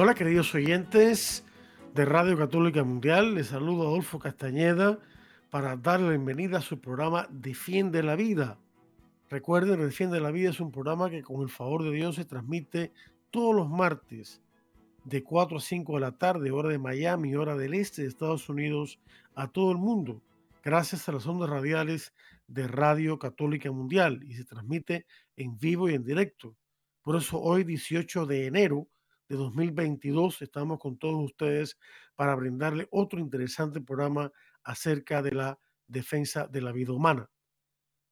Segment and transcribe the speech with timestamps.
[0.00, 1.44] Hola queridos oyentes
[1.92, 5.00] de Radio Católica Mundial, les saludo Adolfo Castañeda
[5.50, 8.60] para darle la bienvenida a su programa Defiende la Vida.
[9.28, 12.92] Recuerden, Defiende la Vida es un programa que con el favor de Dios se transmite
[13.32, 14.40] todos los martes
[15.02, 18.48] de 4 a 5 de la tarde, hora de Miami, hora del este de Estados
[18.48, 19.00] Unidos,
[19.34, 20.22] a todo el mundo,
[20.62, 22.14] gracias a las ondas radiales
[22.46, 26.54] de Radio Católica Mundial y se transmite en vivo y en directo.
[27.02, 28.86] Por eso hoy, 18 de enero
[29.28, 31.78] de 2022, estamos con todos ustedes
[32.14, 34.32] para brindarle otro interesante programa
[34.64, 37.30] acerca de la defensa de la vida humana.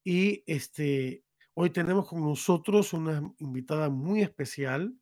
[0.05, 4.95] Y este, hoy tenemos con nosotros una invitada muy especial.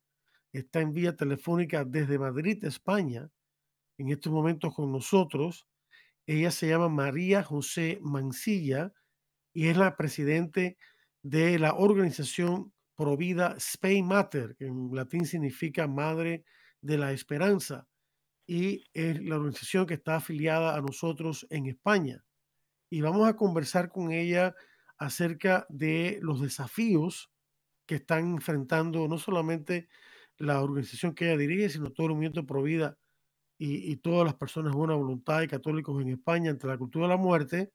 [0.53, 3.29] Está en vía telefónica desde Madrid, España,
[3.99, 5.67] en estos momentos con nosotros.
[6.27, 8.93] Ella se llama María José Mancilla
[9.53, 10.79] y es la presidente
[11.23, 16.45] de la organización Provida Spain Matter, que en latín significa Madre
[16.81, 17.89] de la Esperanza
[18.47, 22.25] y es la organización que está afiliada a nosotros en España.
[22.91, 24.55] Y vamos a conversar con ella
[24.99, 27.31] acerca de los desafíos
[27.87, 29.89] que están enfrentando no solamente
[30.39, 32.99] la organización que ella dirige, sino todo el movimiento Pro Vida
[33.57, 37.15] y, todas las personas de buena voluntad y católicos en España ante la cultura de
[37.15, 37.73] la muerte.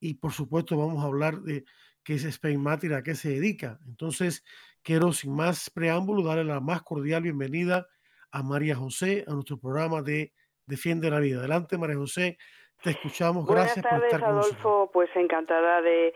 [0.00, 1.64] Y por supuesto vamos a hablar de
[2.04, 3.78] qué es Spain Matter, a qué se dedica.
[3.86, 4.44] Entonces,
[4.82, 7.86] quiero sin más preámbulo darle la más cordial bienvenida
[8.30, 10.32] a María José a nuestro programa de
[10.66, 11.38] Defiende la Vida.
[11.38, 12.38] Adelante, María José,
[12.82, 13.46] te escuchamos.
[13.46, 14.90] Gracias tardes, por estar Adolfo.
[14.92, 16.14] Pues encantada de,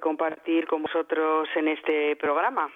[0.00, 2.70] compartir con vosotros en este programa.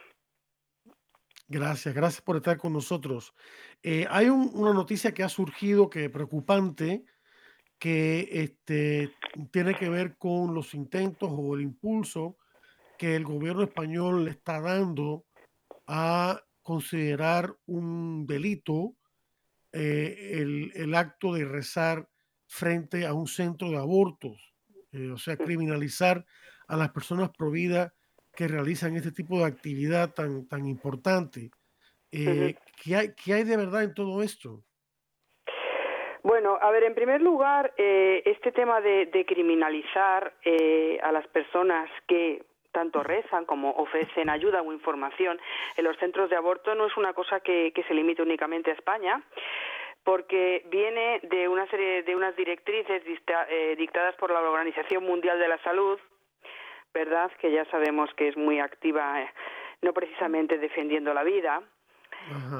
[1.48, 3.34] Gracias, gracias por estar con nosotros.
[3.82, 7.04] Eh, hay una noticia que ha surgido que preocupante,
[7.78, 9.12] que este,
[9.50, 12.36] tiene que ver con los intentos o el impulso
[13.00, 15.24] que el gobierno español le está dando
[15.86, 18.92] a considerar un delito
[19.72, 20.42] eh,
[20.74, 22.06] el, acto de rezar
[22.46, 24.52] frente a un centro de abortos,
[24.92, 26.26] eh, o sea, criminalizar
[26.68, 27.90] a las personas providas
[28.36, 31.50] que realizan este tipo de actividad tan, tan importante.
[32.12, 34.62] Eh, ¿qué, hay, ¿Qué hay de verdad en todo esto?
[36.22, 40.34] Bueno, a ver, en primer lugar, este tema de, de criminalizar
[41.02, 45.40] a las personas que tanto rezan como ofrecen ayuda o información
[45.76, 49.22] en los centros de aborto no es una cosa que, se limite únicamente a España
[50.04, 53.02] porque viene de una serie de unas directrices
[53.48, 55.98] eh, dictadas por la Organización Mundial de la Salud,
[56.94, 57.30] ¿verdad?
[57.38, 59.30] Que ya sabemos que es muy activa, eh,
[59.82, 61.62] no precisamente defendiendo la vida,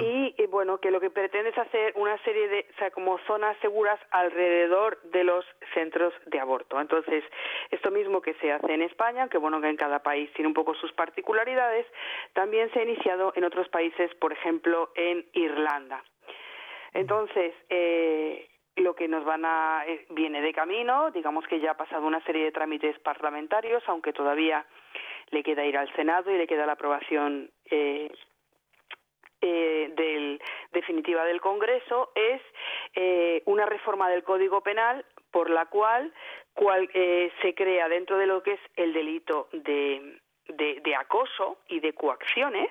[0.00, 3.56] y, bueno, que lo que pretende es hacer una serie de, o sea, como zonas
[3.60, 5.44] seguras alrededor de los
[5.74, 6.80] centros de aborto.
[6.80, 7.24] Entonces,
[7.70, 10.54] esto mismo que se hace en España, aunque bueno, que en cada país tiene un
[10.54, 11.86] poco sus particularidades,
[12.32, 16.02] también se ha iniciado en otros países, por ejemplo, en Irlanda.
[16.92, 21.76] Entonces, eh, lo que nos van a eh, viene de camino, digamos que ya ha
[21.76, 24.64] pasado una serie de trámites parlamentarios, aunque todavía
[25.30, 28.10] le queda ir al Senado y le queda la aprobación eh,
[29.40, 30.40] eh, del,
[30.72, 32.42] definitiva del Congreso es
[32.94, 36.12] eh, una reforma del Código Penal por la cual,
[36.94, 41.92] eh, se crea dentro de lo que es el delito de, de, acoso y de
[41.92, 42.70] coacciones,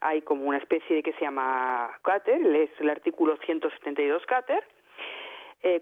[0.00, 4.64] hay como una especie de que se llama CATER, es el artículo 172 CATER,
[5.62, 5.80] eh,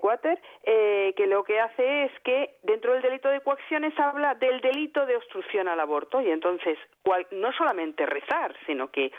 [0.63, 5.05] eh, que lo que hace es que dentro del delito de coacciones habla del delito
[5.05, 6.79] de obstrucción al aborto y entonces
[7.33, 9.13] no solamente rezar, sino que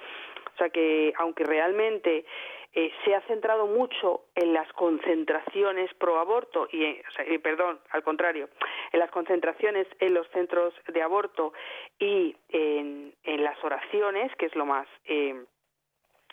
[0.56, 2.26] o sea que, aunque realmente
[2.74, 8.04] eh, se ha centrado mucho en las concentraciones pro aborto y, o sea, perdón, al
[8.04, 8.50] contrario,
[8.92, 11.54] en las concentraciones en los centros de aborto
[12.00, 15.44] y en, en las oraciones, que es lo más eh,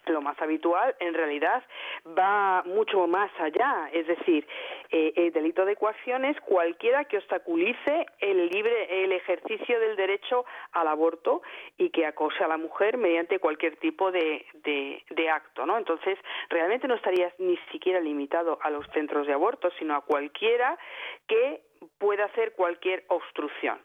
[0.07, 1.63] lo más habitual en realidad
[2.07, 4.47] va mucho más allá, es decir,
[4.91, 10.45] eh, el delito de coacción es cualquiera que obstaculice el libre el ejercicio del derecho
[10.73, 11.43] al aborto
[11.79, 15.79] y que acose a la mujer mediante cualquier tipo de, de, de acto, ¿no?
[15.79, 16.19] Entonces,
[16.49, 20.79] realmente no estaría ni siquiera limitado a los centros de aborto, sino a cualquiera
[21.27, 21.63] que
[21.99, 23.79] pueda hacer cualquier obstrucción.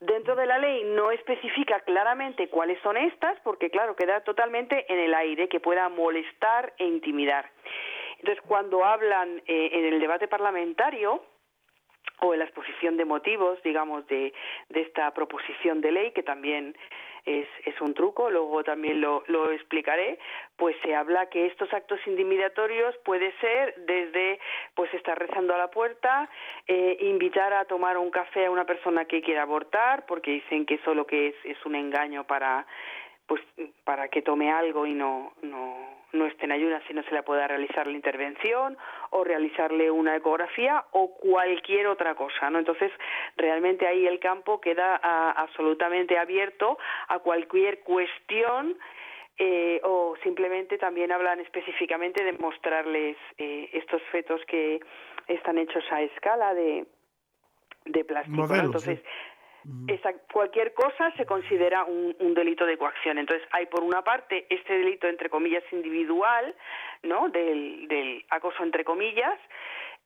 [0.00, 4.98] Dentro de la ley no especifica claramente cuáles son estas, porque claro, queda totalmente en
[4.98, 7.50] el aire que pueda molestar e intimidar.
[8.18, 11.22] Entonces, cuando hablan eh, en el debate parlamentario,
[12.20, 14.32] o en la exposición de motivos, digamos, de,
[14.68, 16.76] de esta proposición de ley, que también
[17.26, 20.18] es, es un truco, luego también lo, lo explicaré,
[20.56, 24.38] pues se habla que estos actos intimidatorios puede ser desde
[24.74, 26.28] pues estar rezando a la puerta,
[26.66, 30.74] eh, invitar a tomar un café a una persona que quiera abortar, porque dicen que
[30.74, 32.66] eso lo que es es un engaño para
[33.30, 33.42] pues
[33.84, 37.22] para que tome algo y no no no esté en ayunas si no se le
[37.22, 38.76] pueda realizar la intervención
[39.10, 42.58] o realizarle una ecografía o cualquier otra cosa, ¿no?
[42.58, 42.90] Entonces,
[43.36, 48.76] realmente ahí el campo queda ah, absolutamente abierto a cualquier cuestión
[49.38, 54.80] eh, o simplemente también hablan específicamente de mostrarles eh, estos fetos que
[55.28, 56.86] están hechos a escala de,
[57.84, 58.52] de plástico.
[58.52, 59.00] Entonces,
[60.32, 63.18] cualquier cosa se considera un, un, delito de coacción.
[63.18, 66.54] Entonces, hay por una parte este delito, entre comillas, individual,
[67.02, 67.28] ¿no?
[67.28, 69.38] Del, del acoso, entre comillas,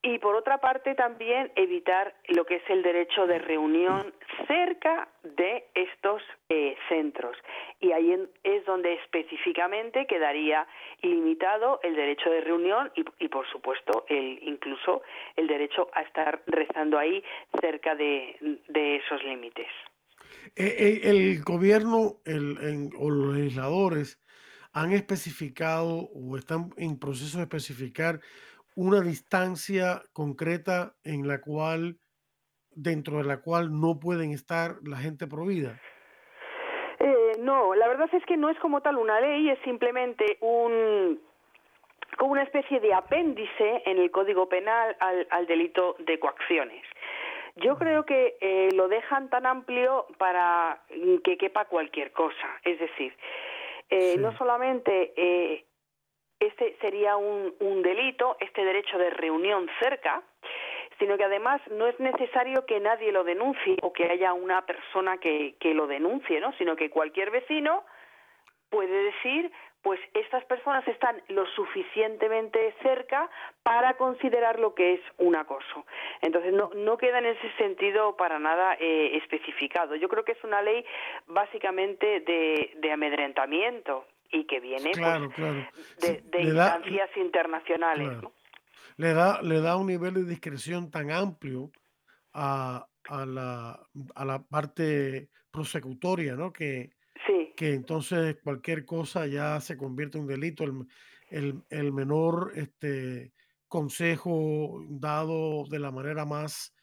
[0.04, 4.12] y por otra parte también evitar lo que es el derecho de reunión
[4.46, 6.20] cerca de estos
[6.50, 7.34] eh, centros.
[7.80, 10.66] Y ahí es donde específicamente quedaría
[11.00, 15.02] limitado el derecho de reunión y, por supuesto el incluso
[15.36, 17.24] el derecho a estar rezando ahí
[17.58, 18.36] cerca de,
[18.74, 19.68] esos límites.
[20.54, 22.18] Eh, eh, el gobierno
[22.98, 24.22] o los legisladores
[24.74, 28.20] han especificado o están en proceso de especificar
[28.74, 31.98] una distancia concreta en la cual,
[32.70, 35.80] dentro de la cual no pueden estar la gente provida?
[36.98, 41.20] Eh, no, la verdad es que no es como tal una ley, es simplemente un
[42.18, 46.84] como una especie de apéndice en el Código Penal al, al delito de coacciones.
[47.56, 50.82] Yo creo que eh, lo dejan tan amplio para
[51.22, 52.48] que quepa cualquier cosa.
[52.64, 53.16] Es decir,
[53.90, 55.64] eh, no solamente eh,
[56.46, 60.23] este sería un, un delito, este derecho de reunión cerca,
[60.99, 65.19] sino que además no es necesario que nadie lo denuncie o que haya una persona
[65.19, 66.52] que, lo denuncie, ¿no?
[66.52, 67.85] sino que cualquier vecino
[68.70, 69.50] puede decir
[69.82, 73.29] pues estas personas están lo suficientemente cerca
[73.62, 75.85] para considerar lo que es un acoso.
[76.23, 79.94] Entonces no, no queda en ese sentido para nada eh, especificado.
[79.94, 80.87] Yo creo que es una ley
[81.26, 85.62] básicamente de amedrentamiento y que viene pues,
[86.00, 88.19] de, de instancias internacionales.
[88.96, 91.70] Le, da, le da un nivel de discreción tan amplio
[92.32, 93.81] a, a, la,
[94.14, 96.52] a la parte prosecutoria, ¿no?
[96.52, 96.90] Que,
[97.56, 100.64] que entonces cualquier cosa ya se convierte en un delito.
[100.64, 100.86] El,
[101.31, 103.32] el, el menor este,
[103.69, 106.75] consejo dado de la manera más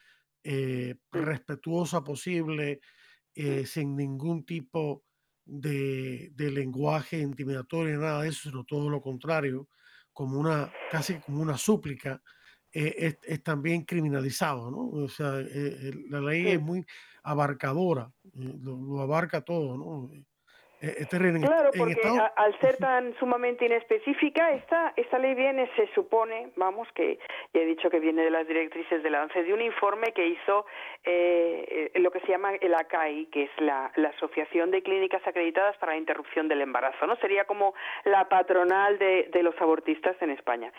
[0.44, 2.80] eh, respetuosa posible,
[3.36, 5.03] eh, sin ningún tipo
[5.45, 9.67] de, de, lenguaje intimidatorio, nada de eso, sino todo lo contrario,
[10.13, 12.21] como una, casi como una súplica,
[12.71, 14.89] eh, es, es, también criminalizado, ¿no?
[14.89, 15.41] O sea,
[16.09, 16.85] la ley es muy
[17.23, 20.11] abarcadora, lo, lo, abarca todo, ¿no?
[20.83, 22.01] Eh, claro, porque
[22.36, 27.19] al ser tan sumamente inespecífica, esta, esta ley viene, se supone, vamos, que
[27.54, 30.25] ya he dicho que viene de las directrices de la ONCE, de un informe que
[30.25, 30.66] hizo
[31.04, 35.78] eh, lo que se llama el ACAI, que es la, la, Asociación de Clínicas Acreditadas
[35.78, 37.16] para la Interrupción del Embarazo, ¿no?
[37.18, 40.74] Sería como la patronal de, de los abortistas en España.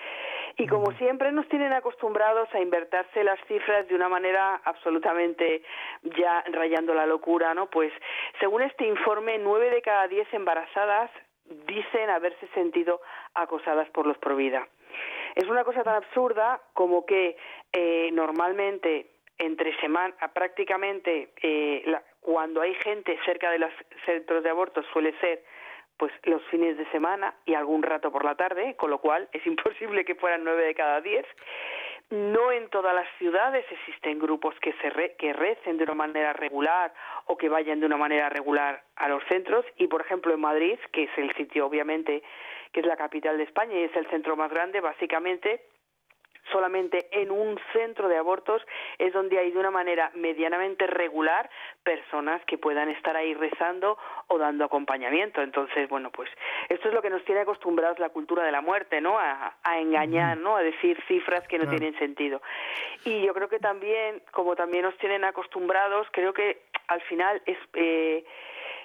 [0.57, 5.63] Y como siempre nos tienen acostumbrados a invertirse las cifras de una manera absolutamente
[6.17, 7.67] ya rayando la locura, ¿no?
[7.71, 7.93] Pues
[8.41, 11.11] según este informe, nueve de cada diez embarazadas
[11.67, 13.01] dicen haberse sentido
[13.35, 14.67] acosadas por los Provida.
[15.35, 17.37] Es una cosa tan absurda como que
[17.73, 19.07] eh, normalmente
[19.39, 23.73] entre semana, prácticamente eh, la, cuando hay gente cerca de los
[24.07, 25.43] centros de aborto suele ser
[25.97, 29.47] pues los fines de semana y algún rato por la tarde, con lo cual es
[29.47, 31.27] imposible que fueran nueve de cada diez.
[32.11, 36.93] No en todas las ciudades existen grupos que, se que recen de una manera regular
[37.27, 40.79] o que vayan de una manera regular a los centros y, por ejemplo, en Madrid,
[40.93, 42.23] que es el sitio obviamente
[42.73, 45.63] que es la capital de España y es el centro más grande, básicamente
[46.53, 48.63] solamente en un centro de abortos
[48.99, 51.51] es donde hay de una manera medianamente regular
[51.83, 55.43] personas que puedan estar ahí rezando o dando acompañamiento.
[55.43, 56.31] Entonces, bueno, pues
[56.69, 59.19] esto es lo que nos tiene acostumbrados la cultura de la muerte, ¿no?
[59.19, 60.57] A, engañar, ¿no?
[60.57, 62.41] A decir cifras que no tienen sentido.
[63.05, 67.59] Y yo creo que también, como también nos tienen acostumbrados, creo que al final es...
[67.75, 68.25] Eh,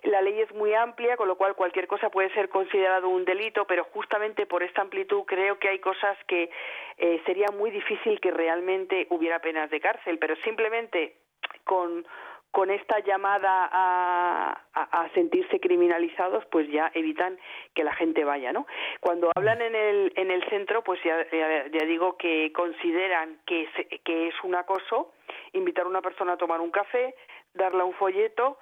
[0.07, 3.65] la ley es muy amplia, con lo cual cualquier cosa puede ser considerado un delito,
[3.65, 6.49] pero justamente por esta amplitud creo que hay cosas que
[6.97, 11.17] eh, sería muy difícil que realmente hubiera penas de cárcel, pero simplemente
[11.63, 12.05] con
[12.51, 17.37] con esta llamada a, a, sentirse criminalizados, pues ya evitan
[17.75, 18.65] que la gente vaya, ¿no?
[18.99, 24.01] Cuando hablan en el, en el centro, pues ya, ya, digo que consideran que es,
[24.03, 25.13] que es un acoso
[25.53, 27.13] invitar a una persona a tomar un café,
[27.53, 28.57] darle un folleto,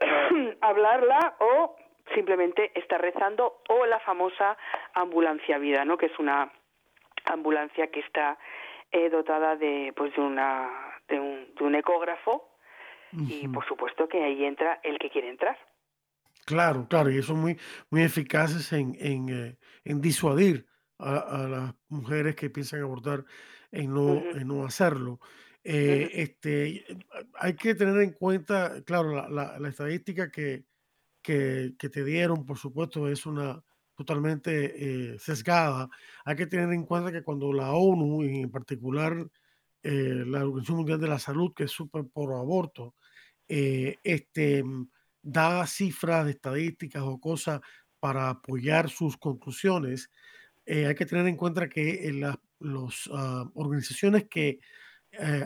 [0.60, 1.76] hablarla o
[2.14, 4.56] simplemente estar rezando o la famosa
[4.94, 5.96] ambulancia vida, ¿no?
[5.96, 6.52] Que es una
[7.24, 8.38] ambulancia que está
[8.90, 10.68] eh, dotada de pues de una
[11.08, 12.48] de un, de un ecógrafo
[13.12, 15.58] y por supuesto que ahí entra el que quiere entrar.
[16.46, 17.58] Claro, claro, y son muy,
[17.90, 20.66] muy eficaces en, en, eh, en disuadir
[20.98, 23.24] a, las mujeres que piensan abortar
[23.70, 25.20] en no, en no hacerlo.
[25.64, 26.84] Eh, este,
[27.34, 30.64] hay que tener en cuenta, claro, la, la, estadística que,
[31.22, 33.62] que, te dieron, por supuesto, es una
[33.94, 35.88] totalmente eh, sesgada.
[36.24, 39.14] Hay que tener en cuenta que cuando la ONU, en particular
[39.82, 42.96] eh, la Organización Mundial de la Salud, que es súper por aborto,
[43.48, 44.88] este, mm,
[45.22, 47.60] da cifras de estadísticas o cosas
[48.00, 50.10] para apoyar sus conclusiones,
[50.66, 52.10] hay que tener en cuenta que
[52.60, 54.60] las ah, organizaciones que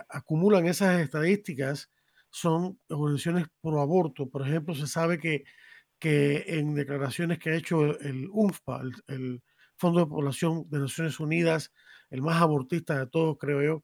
[0.09, 1.91] acumulan esas estadísticas
[2.31, 4.29] son organizaciones pro aborto.
[4.29, 5.45] Por ejemplo, se sabe que,
[5.99, 9.43] que en declaraciones que ha hecho el UNFPA, el
[9.77, 11.73] Fondo de Población de Naciones Unidas,
[12.11, 13.83] el más abortista de todos, creo yo,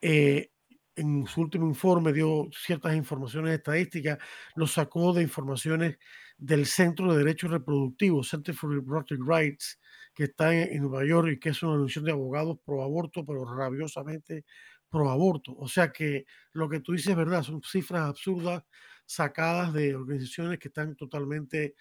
[0.00, 0.50] eh,
[0.96, 4.18] en su último informe dio ciertas informaciones estadísticas,
[4.56, 5.98] lo sacó de informaciones
[6.36, 9.78] del Centro de Derechos Reproductivos, Center for Reproductive Rights,
[10.14, 13.44] que está en, Nueva York y que es una organización de abogados pro aborto, pero
[13.44, 14.44] rabiosamente
[14.90, 15.54] pro aborto.
[15.56, 18.64] O sea que lo que tú dices es verdad, son cifras absurdas
[19.06, 21.74] sacadas de organizaciones que están totalmente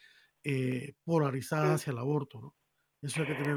[0.43, 2.41] eh, polarizadas hacia el aborto.
[2.41, 2.56] ¿no?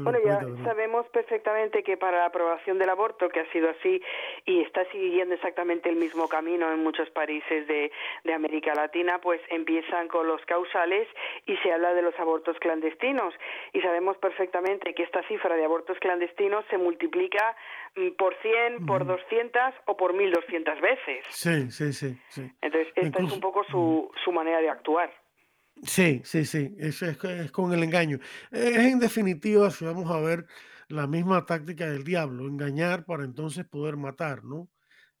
[0.03, 4.01] Bueno, ya sabemos perfectamente que para la aprobación del aborto, que ha sido así
[4.45, 7.91] y está siguiendo exactamente el mismo camino en muchos países de,
[8.23, 11.07] de América Latina, pues empiezan con los causales
[11.45, 13.33] y se habla de los abortos clandestinos.
[13.73, 17.55] Y sabemos perfectamente que esta cifra de abortos clandestinos se multiplica
[17.95, 21.25] mm, por 100, por 200 o por 1200 veces.
[21.29, 22.17] Sí, sí, sí.
[22.29, 22.51] sí.
[22.61, 25.20] Entonces, esta es un poco su, su manera de actuar.
[25.83, 28.19] Sí, sí, sí, es, es, es con el engaño.
[28.51, 30.45] Es en definitiva, si vamos a ver
[30.87, 34.67] la misma táctica del diablo, engañar para entonces poder matar, ¿no?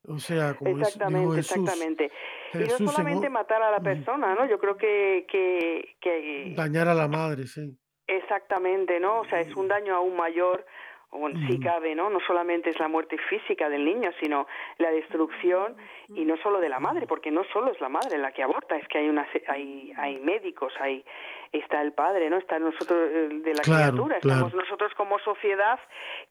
[0.07, 2.11] O sea, como exactamente, Jesús, exactamente.
[2.53, 4.49] y no solamente matar a la persona, ¿no?
[4.49, 7.77] Yo creo que, que, que dañar a la madre, sí.
[8.07, 9.21] Exactamente, ¿no?
[9.21, 10.65] O sea, es un daño aún mayor
[11.11, 12.09] o bueno, sí cabe, ¿no?
[12.09, 15.75] No solamente es la muerte física del niño, sino la destrucción
[16.09, 18.77] y no solo de la madre, porque no solo es la madre la que aborta,
[18.77, 21.03] es que hay una hay hay médicos, hay
[21.51, 22.37] está el padre, ¿no?
[22.37, 25.79] Está nosotros eh, de la criatura, estamos nosotros como sociedad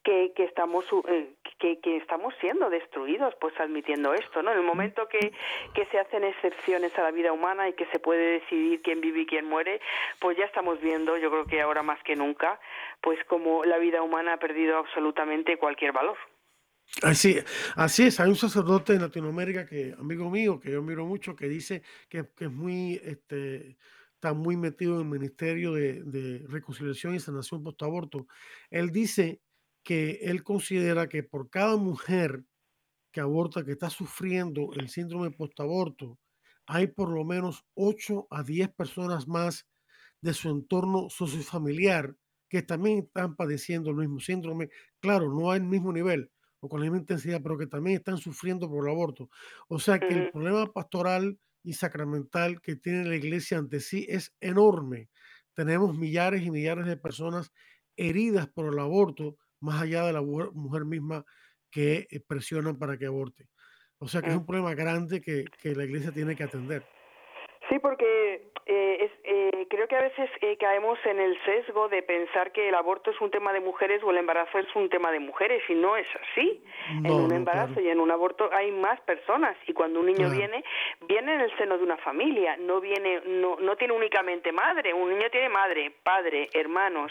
[0.03, 4.53] que, que estamos eh, que, que, estamos siendo destruidos, pues admitiendo esto, ¿no?
[4.53, 5.33] En el momento que,
[5.75, 9.21] que se hacen excepciones a la vida humana y que se puede decidir quién vive
[9.21, 9.81] y quién muere,
[10.21, 12.59] pues ya estamos viendo, yo creo que ahora más que nunca,
[13.03, 16.17] pues como la vida humana ha perdido absolutamente cualquier valor.
[17.03, 17.39] Así,
[17.77, 21.47] así es, hay un sacerdote en Latinoamérica que, amigo mío, que yo miro mucho, que
[21.47, 23.77] dice que, que es muy este,
[24.21, 28.27] está muy metido en el Ministerio de, Reconciliación y Sanación Postaborto.
[28.69, 29.41] Él dice
[29.83, 32.45] que él considera que por cada mujer
[33.13, 36.19] que aborta, que está sufriendo el síndrome postaborto,
[36.67, 39.67] hay por lo menos 8 a 10 personas más
[40.21, 42.15] de su entorno sociofamiliar
[42.51, 44.69] que también están padeciendo el mismo síndrome.
[45.01, 48.19] Claro, no hay el mismo nivel o con la misma intensidad, pero que también están
[48.19, 49.31] sufriendo por el aborto.
[49.69, 54.35] O sea que el problema pastoral y sacramental que tiene la iglesia ante sí es
[54.41, 55.09] enorme.
[55.55, 57.53] Tenemos millares y millares de personas
[57.97, 61.25] heridas por el aborto, más allá de la mujer misma
[61.71, 63.49] que eh, presionan para que aborte.
[63.99, 64.39] O sea que es mm.
[64.39, 66.87] un problema grande que, que la iglesia tiene que atender.
[67.69, 72.05] Sí, porque eh, es, eh, creo que a veces eh, caemos en el sesgo de
[72.05, 75.11] pensar que el aborto es un tema de mujeres o el embarazo es un tema
[75.11, 76.63] de mujeres y no es así.
[76.89, 80.63] en un embarazo y en un aborto hay más personas y cuando un niño viene,
[81.09, 85.11] viene en el seno de una familia, no viene, no, no tiene únicamente madre, un
[85.11, 87.11] niño tiene madre, padre, hermanos,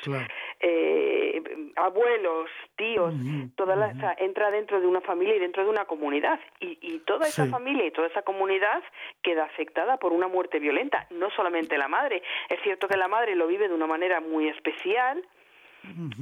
[0.62, 1.42] eh,
[1.76, 3.14] abuelos, tíos,
[3.56, 7.28] toda la, entra dentro de una familia y dentro de una comunidad y, y toda
[7.28, 8.84] esa familia y toda esa comunidad
[9.22, 12.22] queda afectada por una muerte violenta, no solamente la madre.
[12.50, 15.24] Es cierto que la madre lo vive de una manera muy especial,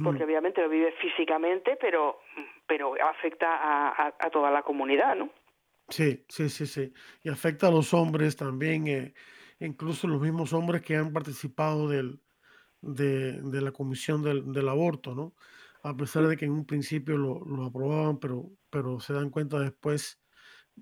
[0.04, 2.20] porque obviamente lo vive físicamente, pero,
[2.66, 5.30] pero afecta a, a, toda la comunidad, ¿no?
[5.88, 6.92] Sí, sí, sí, sí.
[7.24, 9.14] Y afecta a los hombres también, eh,
[9.58, 12.20] incluso los mismos hombres que han participado del,
[12.80, 15.34] de, de la comisión del, del, aborto, ¿no?
[15.82, 19.58] A pesar de que en un principio lo, lo aprobaban, pero, pero se dan cuenta
[19.60, 20.20] después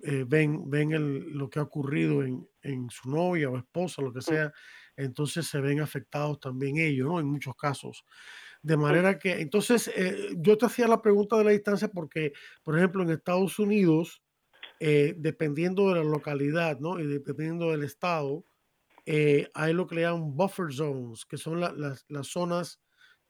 [0.03, 4.21] eh, ven, ven lo que ha ocurrido en, en, su novia o esposa, lo que
[4.21, 4.51] sea,
[4.95, 7.19] entonces se ven afectados también ellos, ¿no?
[7.19, 8.05] En muchos casos.
[8.61, 12.77] De manera que, entonces, eh, yo te hacía la pregunta de la distancia porque, por
[12.77, 14.21] ejemplo, en Estados Unidos,
[14.79, 16.99] eh, dependiendo de la localidad, ¿no?
[16.99, 18.43] Y dependiendo del estado,
[19.53, 22.81] hay lo que le llaman buffer zones, que son las, las zonas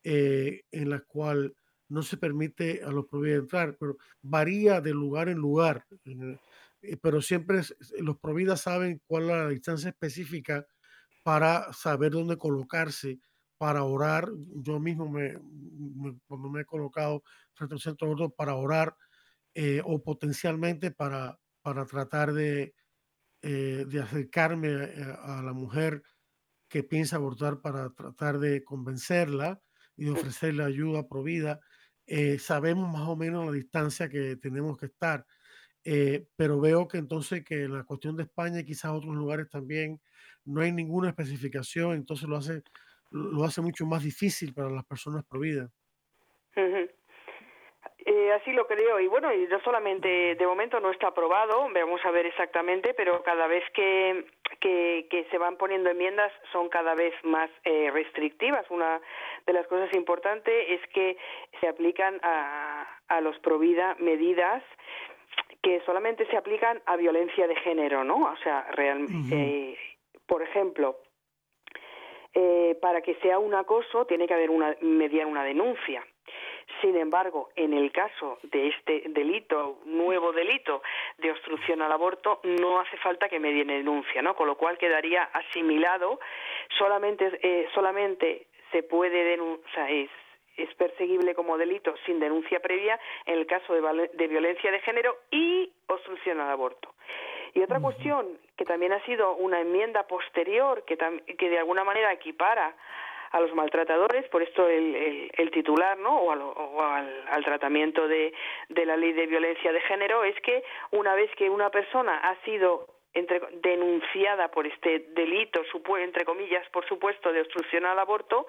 [0.03, 1.51] en las cuales
[1.89, 5.85] no se permite a los proveedores entrar, pero varía de lugar en lugar.
[6.81, 7.61] Eh, pero siempre
[7.99, 10.65] los providas saben cuál es la distancia específica
[11.23, 13.19] para saber dónde colocarse
[13.57, 14.29] para orar.
[14.55, 15.37] Yo mismo me,
[16.27, 18.95] cuando me he colocado frente al centro para orar
[19.53, 22.75] eh, o potencialmente para, para tratar de,
[23.41, 26.03] eh, de acercarme a, la mujer
[26.69, 29.61] que piensa abortar para tratar de convencerla
[29.95, 31.59] y ofrecerle ayuda provida.
[32.39, 35.25] sabemos más o menos la distancia que tenemos que estar
[35.89, 39.49] eh, pero veo que entonces que en la cuestión de España y quizás otros lugares
[39.49, 40.01] también
[40.43, 42.61] no hay ninguna especificación, entonces lo hace,
[43.09, 45.71] lo hace mucho más difícil para las personas providas.
[48.09, 51.99] Eh, así lo creo y bueno y no solamente de momento no está aprobado vamos
[52.05, 54.25] a ver exactamente pero cada vez que,
[54.61, 59.01] que, se van poniendo enmiendas son cada vez más eh, restrictivas una
[59.45, 61.17] de las cosas importantes es que
[61.59, 64.63] se aplican a, a los provida medidas
[65.61, 68.23] que solamente se aplican a violencia de género, ¿no?
[68.31, 69.77] O sea, realmente, eh,
[70.25, 70.99] por ejemplo,
[72.33, 76.05] eh, para que sea un acoso tiene que haber una mediar una denuncia.
[76.81, 80.81] Sin embargo, en el caso de este delito, nuevo delito
[81.17, 84.35] de obstrucción al aborto, no hace falta que medie denuncia, ¿no?
[84.35, 86.19] Con lo cual quedaría asimilado,
[86.77, 89.89] solamente, eh, solamente se puede denunciar,
[90.57, 95.71] es perseguible como delito sin denuncia previa en el caso de, violencia de género y
[95.87, 96.93] obstrucción al aborto.
[97.53, 100.97] Y otra cuestión que también ha sido una enmienda posterior que,
[101.37, 102.75] que de alguna manera equipara
[103.31, 106.17] a los maltratadores, por esto el, titular, ¿no?
[106.17, 108.33] O, al, tratamiento de,
[108.69, 112.35] de, la ley de violencia de género, es que una vez que una persona ha
[112.43, 115.63] sido entre, denunciada por este delito,
[115.99, 118.47] entre comillas, por supuesto, de obstrucción al aborto,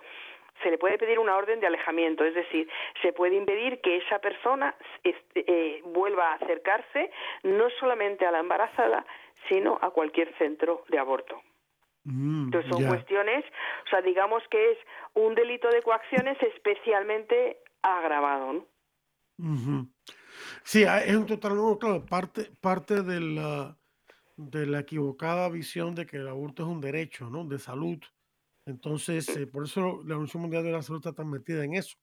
[0.62, 2.68] se le puede pedir una orden de alejamiento, es decir,
[3.00, 7.10] se puede impedir que esa persona eh, vuelva a acercarse
[7.44, 9.04] no solamente a la embarazada,
[9.48, 11.40] sino a cualquier centro de aborto.
[12.10, 13.44] Mm, Entonces son cuestiones,
[13.86, 14.78] o sea, digamos que es
[15.14, 18.52] un delito de coacciones especialmente agravado.
[19.38, 19.88] ¿no?
[20.62, 23.76] Sí, ah, es un total, claro, parte, parte de la,
[24.36, 27.44] de la equivocada visión de que el aborto es un derecho, ¿no?
[27.44, 27.98] De salud
[28.68, 31.96] entonces, eh, por eso la Organización Mundial de la Salud está tan metida en eso,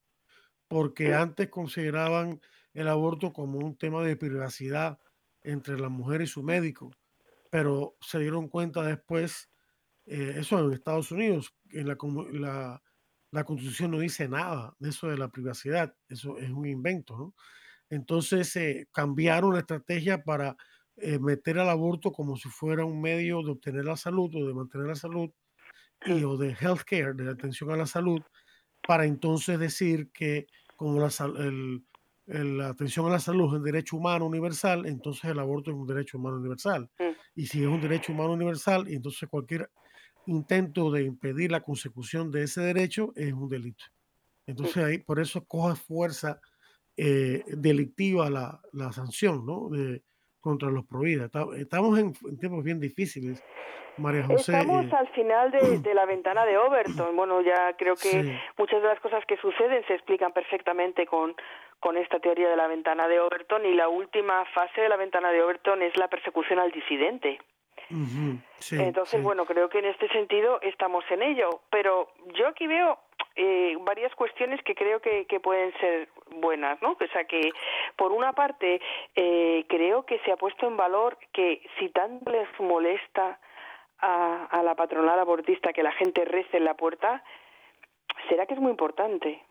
[0.66, 2.40] porque antes consideraban
[2.74, 4.98] el aborto como un tema de privacidad
[5.44, 6.90] entre la mujer y su médico,
[7.50, 9.48] pero se dieron cuenta después,
[10.06, 11.96] eh, eso en Estados Unidos, en la,
[12.32, 12.82] la,
[13.30, 17.34] la, Constitución no dice nada de eso de la privacidad, eso es un invento, ¿no?
[17.90, 20.56] Entonces eh, cambiaron la estrategia para
[21.20, 24.86] meter al aborto como si fuera un medio de obtener la salud o de mantener
[24.86, 25.30] la salud
[26.06, 28.22] y o de healthcare, de atención a la salud,
[28.86, 31.10] para entonces decir que como la,
[32.26, 35.86] la atención a la salud es un derecho humano universal, entonces el aborto es un
[35.86, 36.90] derecho humano universal.
[36.98, 37.04] Mm.
[37.34, 39.70] Y si es un derecho humano universal, entonces cualquier
[40.26, 43.84] intento de impedir la consecución de ese derecho es un delito.
[44.46, 46.40] Entonces ahí por eso coge fuerza
[46.96, 49.68] eh, delictiva la, la, sanción ¿no?
[49.68, 50.02] de,
[50.40, 51.30] contra los prohibidos.
[51.56, 53.42] Estamos en tiempos bien difíciles
[53.96, 55.50] Estamos al final
[55.82, 57.16] de, la ventana de Overton.
[57.16, 61.34] Bueno, ya creo que muchas de las cosas que suceden se explican perfectamente con,
[61.80, 65.30] con esta teoría de la ventana de Overton y la última fase de la ventana
[65.30, 67.38] de Overton es la persecución al disidente.
[67.90, 72.98] Entonces, bueno, creo que en este sentido estamos en ello, pero yo aquí veo
[73.36, 76.92] eh, varias cuestiones que creo que, que, pueden ser buenas, ¿no?
[76.92, 77.52] O sea que,
[77.96, 78.80] por una parte,
[79.14, 83.38] eh, creo que se ha puesto en valor que si tanto les molesta
[83.98, 87.22] a, la patronal abortista que la gente rece en la puerta,
[88.28, 89.42] será que es muy importante.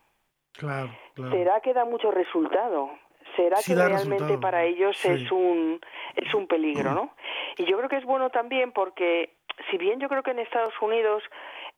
[0.52, 2.90] Claro, Será que da mucho resultado.
[3.34, 5.80] Será que realmente para ellos es un
[6.14, 7.14] es un peligro, ¿no?
[7.56, 9.30] Y yo creo que es bueno también porque
[9.70, 11.22] si bien yo creo que en Estados Unidos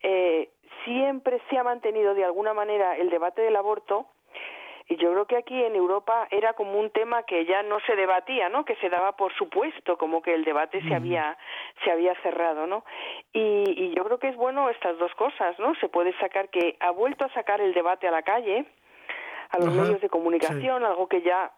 [0.03, 0.51] eh,
[0.85, 4.07] siempre se ha mantenido de alguna manera el debate del aborto,
[4.91, 7.95] y yo creo que aquí en Europa era como un tema que ya no se
[7.95, 8.65] debatía, ¿no?
[8.65, 11.37] Que se daba por supuesto, como que el debate se había
[11.85, 12.85] se había cerrado, ¿no?
[13.35, 15.75] Y, y yo creo que es bueno estas dos cosas, ¿no?
[15.75, 18.65] Se puede sacar que ha vuelto a sacar el debate a la calle,
[19.51, 21.53] a los medios de comunicación, algo que ya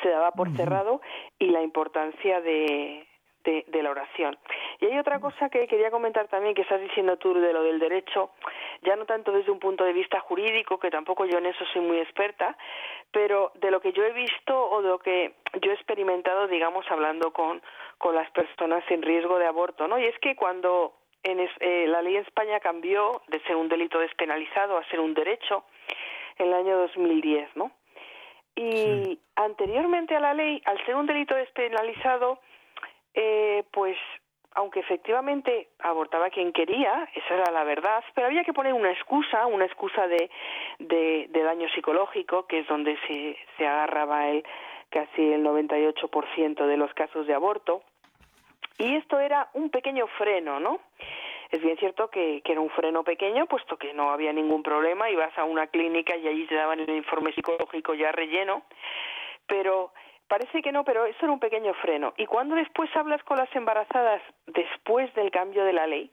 [0.00, 1.00] se daba por cerrado
[1.40, 3.04] y la importancia de,
[3.44, 4.36] de, la oración.
[4.80, 7.78] Y hay otra cosa que quería comentar también, que estás diciendo tú de lo del
[7.78, 8.30] derecho,
[8.82, 11.82] ya no tanto desde un punto de vista jurídico, que tampoco yo en eso soy
[11.82, 12.56] muy experta,
[13.12, 16.84] pero de lo que yo he visto o de lo que yo he experimentado, digamos,
[16.90, 17.62] hablando con,
[17.98, 19.98] con las personas en riesgo de aborto, ¿no?
[19.98, 23.98] Y es que cuando en eh, la ley en España cambió de ser un delito
[23.98, 25.64] despenalizado a ser un derecho
[26.38, 27.70] en el año 2010, ¿no?
[28.56, 32.38] Y anteriormente a la ley, al ser un delito despenalizado,
[33.14, 33.96] eh, pues
[34.54, 39.46] aunque efectivamente abortaba quien quería, esa era la verdad, pero había que poner una excusa,
[39.46, 40.30] una excusa de,
[40.78, 44.44] de, daño psicológico, que es donde se, se agarraba el
[44.90, 47.82] casi el 98% de los casos de aborto.
[48.78, 50.78] Y esto era un pequeño freno, ¿no?
[51.50, 55.10] Es bien cierto que, que, era un freno pequeño, puesto que no había ningún problema,
[55.10, 58.62] ibas a una clínica y allí te daban el informe psicológico ya relleno,
[59.46, 59.92] pero
[60.34, 62.12] Parece que no, pero eso era un pequeño freno.
[62.16, 66.10] Y cuando después hablas con las embarazadas después del cambio de la ley,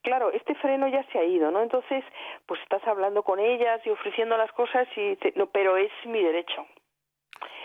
[0.00, 1.60] claro, este freno ya se ha ido, ¿no?
[1.60, 2.02] Entonces,
[2.46, 6.64] pues estás hablando con ellas y ofreciendo las cosas, y no, pero es mi derecho.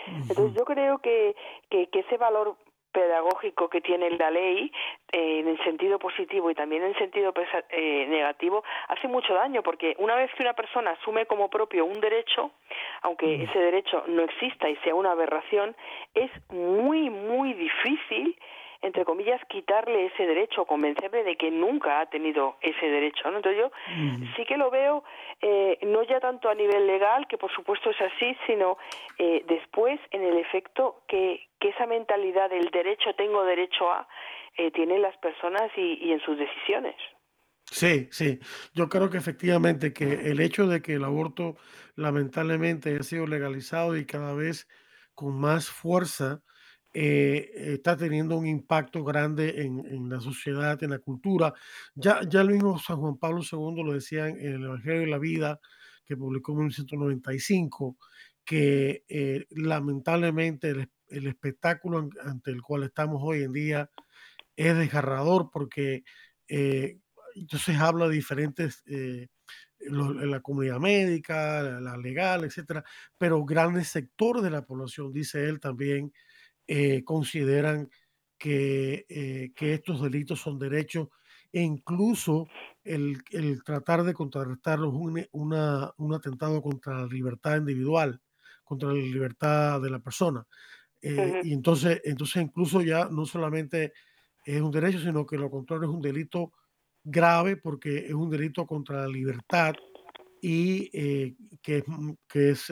[0.06, 1.34] Entonces yo creo que,
[1.70, 2.56] que, que ese valor
[2.96, 4.72] pedagógico que tiene la ley
[5.12, 7.34] eh, en el sentido positivo y también en el sentido
[7.68, 12.00] eh, negativo hace mucho daño porque una vez que una persona asume como propio un
[12.00, 12.52] derecho,
[13.02, 15.76] aunque ese derecho no exista y sea una aberración,
[16.14, 18.34] es muy, muy difícil
[18.86, 23.30] entre comillas, quitarle ese derecho, convencerle de que nunca ha tenido ese derecho.
[23.30, 23.38] ¿no?
[23.38, 23.70] Entonces yo
[24.36, 25.02] sí que lo veo,
[25.42, 28.78] eh, no ya tanto a nivel legal, que por supuesto es así, sino
[29.18, 34.08] eh, después en el efecto que, que esa mentalidad del derecho, tengo derecho a,
[34.56, 36.94] eh, tienen las personas y, y en sus decisiones.
[37.64, 38.38] Sí, sí.
[38.74, 41.56] Yo creo que efectivamente que el hecho de que el aborto
[41.96, 44.68] lamentablemente haya sido legalizado y cada vez
[45.14, 46.42] con más fuerza,
[46.98, 51.52] eh, está teniendo un impacto grande en, la sociedad, en la cultura.
[51.94, 55.18] Ya, ya el mismo San Juan Pablo II lo decía en el Evangelio de la
[55.18, 55.60] Vida,
[56.06, 57.98] que publicó en 1995,
[58.46, 63.90] que eh, lamentablemente el, espectáculo ante el cual estamos hoy en día
[64.56, 66.02] es desgarrador porque
[66.48, 66.98] eh,
[67.34, 68.82] entonces habla de diferentes,
[69.80, 72.82] la comunidad médica, la, la, legal, etcétera,
[73.18, 76.10] pero grandes sectores de la población, dice él también,
[76.68, 77.88] eh, consideran
[78.38, 81.08] que, eh, que, estos delitos son derechos
[81.52, 82.48] e incluso
[82.84, 88.20] el, el tratar de contrarrestarlos un, una, un atentado contra la libertad individual,
[88.64, 90.44] contra la libertad de la persona.
[91.00, 93.92] Eh, y entonces, entonces incluso ya no solamente
[94.44, 96.52] es un derecho, sino que lo contrario es un delito
[97.04, 99.74] grave porque es un delito contra la libertad
[100.42, 100.90] y
[101.62, 101.84] que,
[102.28, 102.70] que es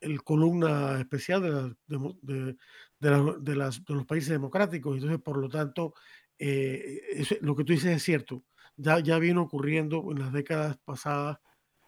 [0.00, 2.56] el columna especial de, de,
[2.98, 3.10] de,
[3.56, 4.94] las, de, los países democráticos.
[4.94, 5.94] Entonces, por lo tanto,
[6.38, 8.44] eh, lo que tú dices es cierto.
[8.76, 11.38] Ya, ya vino ocurriendo en las décadas pasadas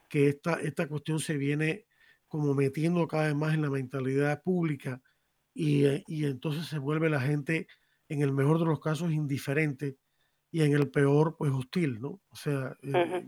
[0.08, 1.86] que esta, esta cuestión se viene
[2.26, 5.00] como metiendo cada vez más en la mentalidad pública
[5.54, 7.66] y, eh, y entonces se vuelve la gente,
[8.08, 9.96] en el mejor de los casos, indiferente
[10.50, 12.20] y en el peor, pues hostil, ¿no?
[12.28, 13.24] O sea, eh,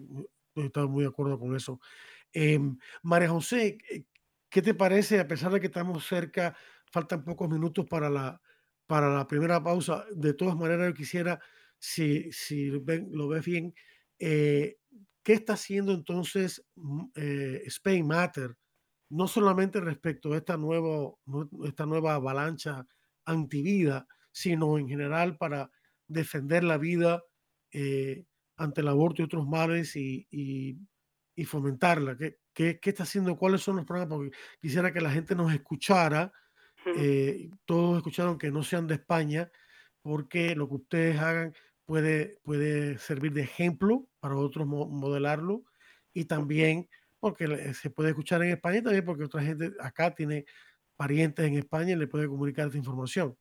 [0.57, 1.81] estoy muy de acuerdo con eso.
[2.33, 3.79] Em, María José,
[4.53, 6.55] ¿Qué te parece, a pesar de que estamos cerca,
[6.91, 8.41] faltan pocos minutos para la,
[8.87, 10.05] para la primera pausa?
[10.15, 11.41] De todas maneras, yo quisiera,
[11.79, 13.75] si, si lo ves bien,
[14.19, 14.77] eh,
[15.23, 18.57] ¿qué está haciendo entonces mm, eh, Spain Matter?
[19.09, 21.21] No solamente respecto a esta, nuevo,
[21.65, 22.87] esta nueva avalancha
[23.25, 25.71] antivida, sino en general para
[26.09, 27.23] defender la vida
[27.73, 30.77] eh, ante el aborto y otros males y, y,
[31.37, 32.17] y fomentarla.
[32.19, 33.37] ¿Qué, ¿Qué, está haciendo?
[33.37, 34.17] ¿Cuáles son los programas?
[34.17, 36.33] Porque quisiera que la gente nos escuchara,
[36.99, 39.51] eh, todos escucharon que no sean de España,
[40.03, 45.62] porque lo que ustedes hagan puede, puede servir de ejemplo para otros modelarlo
[46.12, 46.88] y también
[47.21, 50.45] porque se puede escuchar en España y también porque otra gente acá tiene
[50.97, 53.37] parientes en España y le puede comunicar esta información.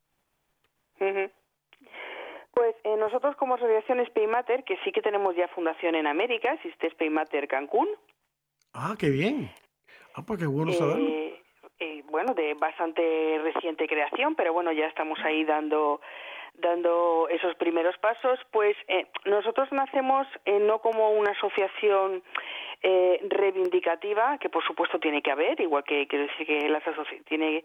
[2.53, 6.89] Pues eh, nosotros como asociación Spaymater, que sí que tenemos ya fundación en América, existe
[6.91, 7.87] Spaymater Cancún,
[8.73, 9.51] Ah, qué bien.
[10.15, 11.07] Ah, pues qué bueno saberlo.
[11.07, 11.41] Eh,
[11.79, 16.01] eh, bueno, de bastante reciente creación, pero bueno, ya estamos ahí dando
[16.55, 22.23] dando esos primeros pasos, pues eh, nosotros nacemos eh, no como una asociación
[22.83, 26.83] eh, reivindicativa, que por supuesto tiene que haber, igual que quiero decir que las
[27.25, 27.63] tiene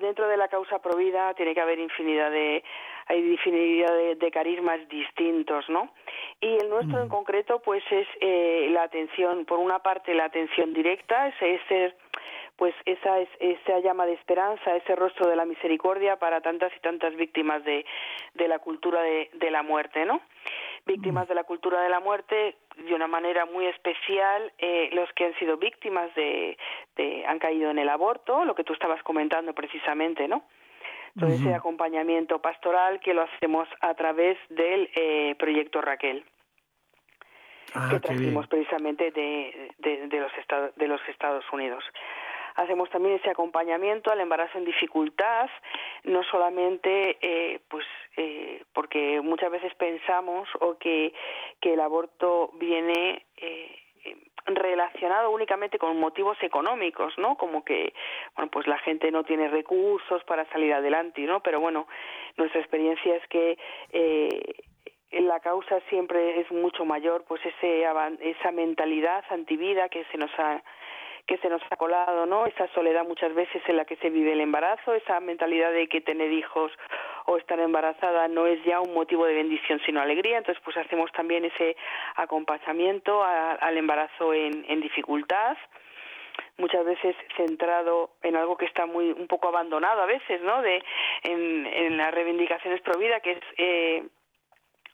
[0.00, 2.62] dentro de la causa provida tiene que haber infinidad de
[3.06, 5.92] hay infinidad de, carismas distintos, ¿no?
[6.40, 10.72] Y el nuestro en concreto, pues es eh, la atención, por una parte la atención
[10.72, 11.96] directa, es ser
[12.56, 16.80] pues esa es esa llama de esperanza, ese rostro de la misericordia para tantas y
[16.80, 17.86] tantas víctimas de,
[18.34, 20.20] de la cultura de, de la muerte, ¿no?
[20.92, 25.26] Víctimas de la cultura de la muerte de una manera muy especial eh, los que
[25.26, 26.56] han sido víctimas de,
[26.96, 30.42] de han caído en el aborto, lo que tú estabas comentando precisamente, ¿no?
[31.18, 36.24] todo ese acompañamiento pastoral que lo hacemos a través del eh, proyecto Raquel.
[37.74, 41.84] Ah, que trajimos precisamente de, de, los estados, de los Estados Unidos.
[42.56, 45.48] Hacemos también ese acompañamiento al embarazo en dificultad,
[46.04, 47.86] no solamente eh, pues
[48.16, 51.12] eh, porque muchas veces pensamos o que,
[51.60, 53.80] que el aborto viene eh,
[54.46, 57.36] relacionado únicamente con motivos económicos, ¿no?
[57.36, 57.92] Como que,
[58.34, 61.40] bueno, pues la gente no tiene recursos para salir adelante, ¿no?
[61.40, 61.86] Pero bueno,
[62.36, 63.58] nuestra experiencia es que
[63.92, 64.54] eh,
[65.12, 67.84] la causa siempre es mucho mayor, pues ese
[68.20, 70.62] esa mentalidad antivida que se nos ha
[71.30, 72.44] que se nos ha colado, ¿no?
[72.44, 76.00] Esa soledad muchas veces en la que se vive el embarazo, esa mentalidad de que
[76.00, 76.72] tener hijos
[77.26, 81.12] o estar embarazada no es ya un motivo de bendición sino alegría, entonces pues hacemos
[81.12, 81.76] también ese
[82.16, 85.56] acompañamiento al embarazo en, dificultad,
[86.58, 90.62] muchas veces centrado en algo que está muy un poco abandonado a veces, ¿no?
[90.62, 90.82] De
[91.22, 94.02] en, en las reivindicaciones pro que es eh,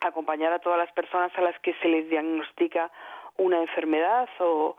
[0.00, 2.90] acompañar a todas las personas a las que se les diagnostica
[3.38, 4.76] una enfermedad o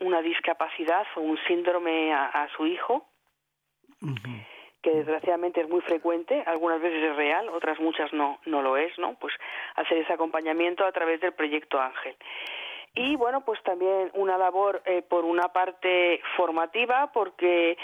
[0.00, 3.06] una discapacidad o un síndrome a, su hijo,
[4.82, 8.96] que desgraciadamente es muy frecuente, algunas veces es real, otras muchas no, no lo es,
[8.98, 9.14] ¿no?
[9.18, 9.34] Pues
[9.76, 12.16] hacer ese acompañamiento a través del proyecto Ángel.
[12.94, 17.76] Y bueno, pues también una labor eh, por una parte formativa, porque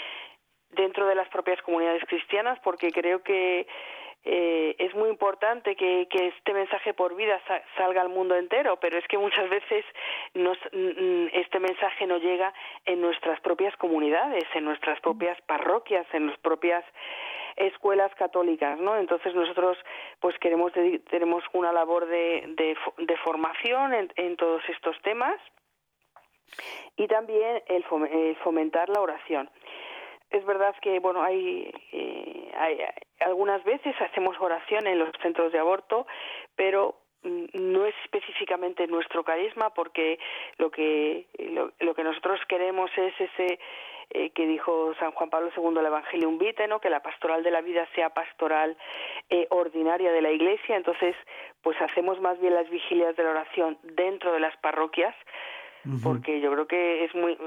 [0.69, 3.67] dentro de las propias comunidades cristianas, porque creo que
[4.23, 7.41] eh, es muy importante que, este mensaje por vida
[7.75, 9.83] salga al mundo entero, pero es que muchas veces
[10.35, 10.57] nos,
[11.33, 12.53] este mensaje no llega
[12.85, 16.85] en nuestras propias comunidades, en nuestras propias parroquias, en las propias
[17.55, 18.95] escuelas católicas, ¿no?
[18.95, 19.77] Entonces nosotros
[20.19, 20.71] pues queremos
[21.09, 25.35] tenemos una labor de, de, formación en, en, todos estos temas
[26.95, 27.83] y también el
[28.43, 29.49] fomentar la oración
[30.31, 32.79] es verdad que bueno hay, eh, hay,
[33.19, 36.07] algunas veces hacemos oración en los centros de aborto
[36.55, 40.19] pero mm, no es específicamente nuestro carisma porque
[40.57, 41.27] lo que
[41.79, 43.59] lo, que nosotros queremos es ese
[44.13, 46.81] eh, que dijo San Juan Pablo II el Evangelio Vitae, ¿no?
[46.81, 48.75] que la pastoral de la vida sea pastoral
[49.29, 51.15] eh, ordinaria de la Iglesia, entonces
[51.61, 55.15] pues hacemos más bien las vigilias de la oración dentro de las parroquias,
[56.03, 57.37] porque yo creo que es muy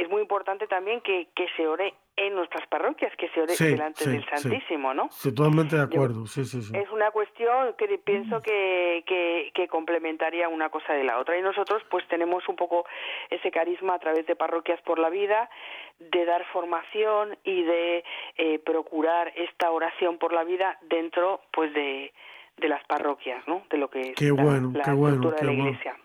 [0.00, 4.08] es muy importante también que, que se ore en nuestras parroquias, que se ore delante
[4.08, 5.10] del Santísimo, ¿no?
[5.22, 10.70] totalmente de acuerdo, sí, sí, Es una cuestión que pienso que, que, que, complementaría una
[10.70, 11.38] cosa de la otra.
[11.38, 12.86] Y nosotros pues tenemos un poco
[13.28, 15.50] ese carisma a través de parroquias por la vida,
[15.98, 18.04] de dar formación y de
[18.38, 22.12] eh, procurar esta oración por la vida dentro pues de,
[22.56, 23.62] de las parroquias, ¿no?
[23.68, 25.96] De lo que es la, bueno, la de la Iglesia.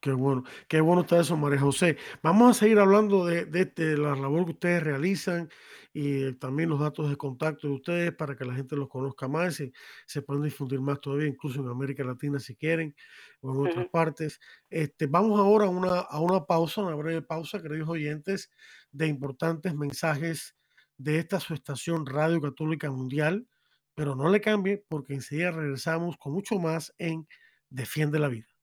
[0.00, 1.96] Qué bueno, qué bueno está eso, María José.
[2.22, 5.48] Vamos a seguir hablando de, de, la labor que ustedes realizan
[5.92, 9.58] y también los datos de contacto de ustedes para que la gente los conozca más
[9.60, 9.72] y
[10.04, 12.94] se puedan difundir más todavía, incluso en América Latina si quieren
[13.40, 14.38] o en otras partes.
[14.68, 18.50] Este, vamos ahora a una, a una pausa, una breve pausa, queridos oyentes,
[18.92, 20.54] de importantes mensajes
[20.98, 23.48] de esta su estación Radio Católica Mundial,
[23.94, 27.26] pero no le cambie porque enseguida regresamos con mucho más en
[27.70, 28.55] Defiende la Vida.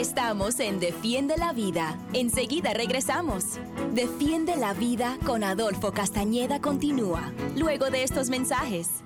[0.00, 1.98] Estamos en Defiende la Vida.
[2.14, 3.60] Enseguida regresamos.
[3.92, 9.04] Defiende la Vida con Adolfo Castañeda continúa, luego de estos mensajes.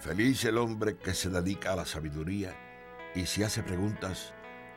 [0.00, 2.54] Feliz el hombre que se dedica a la sabiduría
[3.14, 4.34] y se hace preguntas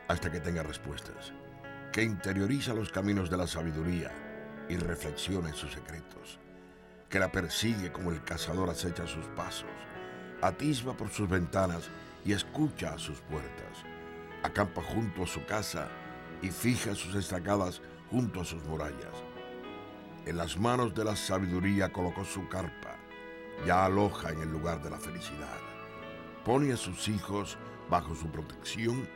[0.07, 1.33] hasta que tenga respuestas,
[1.91, 4.11] que interioriza los caminos de la sabiduría
[4.69, 6.39] y reflexiona en sus secretos,
[7.09, 9.69] que la persigue como el cazador acecha sus pasos,
[10.41, 11.89] atisba por sus ventanas
[12.25, 13.83] y escucha a sus puertas,
[14.43, 15.87] acampa junto a su casa
[16.41, 19.23] y fija sus estacadas junto a sus murallas.
[20.25, 22.95] En las manos de la sabiduría colocó su carpa,
[23.65, 25.59] ya aloja en el lugar de la felicidad.
[26.45, 27.57] Pone a sus hijos
[27.89, 29.07] bajo su protección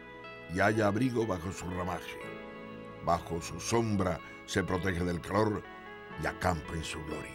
[0.54, 2.20] y haya abrigo bajo su ramaje.
[3.06, 5.64] Bajo su sombra se protege del calor
[6.22, 7.32] y acampa en su gloria.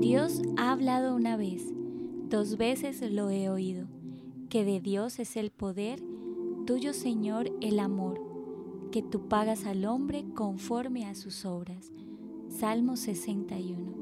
[0.00, 1.62] Dios ha hablado una vez,
[2.28, 3.86] dos veces lo he oído
[4.52, 6.02] que de Dios es el poder,
[6.66, 8.20] tuyo Señor el amor,
[8.92, 11.90] que tú pagas al hombre conforme a sus obras.
[12.50, 14.01] Salmo 61.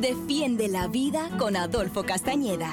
[0.00, 2.70] Defiende la vida con Adolfo Castañeda.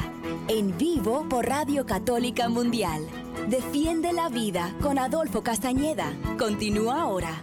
[0.47, 3.07] En vivo por Radio Católica Mundial.
[3.49, 6.13] Defiende la vida con Adolfo Castañeda.
[6.37, 7.41] Continúa ahora.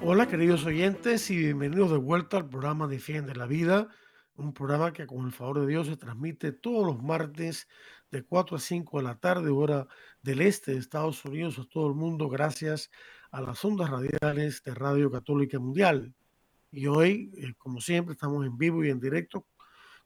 [0.00, 3.88] Hola queridos oyentes y bienvenidos de vuelta al programa Defiende la Vida,
[4.36, 7.68] un programa que con el favor de Dios se transmite todos los martes
[8.10, 9.86] de 4 a 5 de la tarde, hora
[10.22, 12.90] del este de Estados Unidos, a todo el mundo, gracias
[13.32, 16.14] a las ondas radiales de Radio Católica Mundial.
[16.70, 19.46] Y hoy, eh, como siempre, estamos en vivo y en directo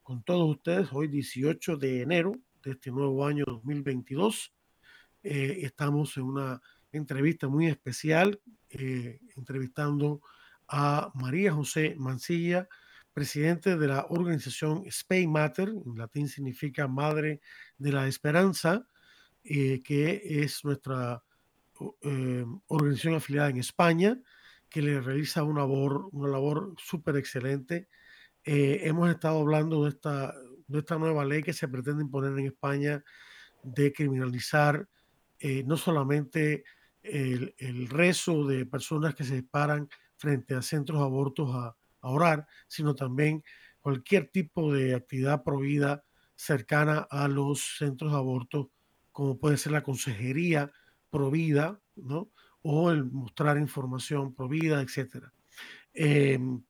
[0.04, 0.88] con todos ustedes.
[0.92, 4.54] Hoy, 18 de enero de este nuevo año 2022.
[5.24, 6.62] Eh, estamos en una
[6.92, 10.20] entrevista muy especial, eh, entrevistando
[10.68, 12.68] a María José Mancilla,
[13.12, 17.40] presidente de la organización Spain Matter, en latín significa Madre
[17.76, 18.86] de la Esperanza,
[19.42, 21.22] que es nuestra
[22.02, 24.18] eh, organización afiliada en España
[24.68, 27.88] que le realiza una labor, una labor súper excelente.
[28.44, 30.34] Eh, hemos estado hablando de esta,
[30.66, 33.02] de esta nueva ley que se pretende imponer en España
[33.62, 34.88] de criminalizar
[35.38, 36.64] eh, no solamente
[37.02, 42.46] el, el, rezo de personas que se paran frente a centros abortos a, a orar,
[42.66, 43.44] sino también
[43.80, 48.68] cualquier tipo de actividad prohibida cercana a los centros de abortos,
[49.12, 50.72] como puede ser la consejería
[51.10, 52.30] provida, ¿no?
[52.62, 55.32] O el mostrar información provida, etcétera.
[55.94, 56.62] Em,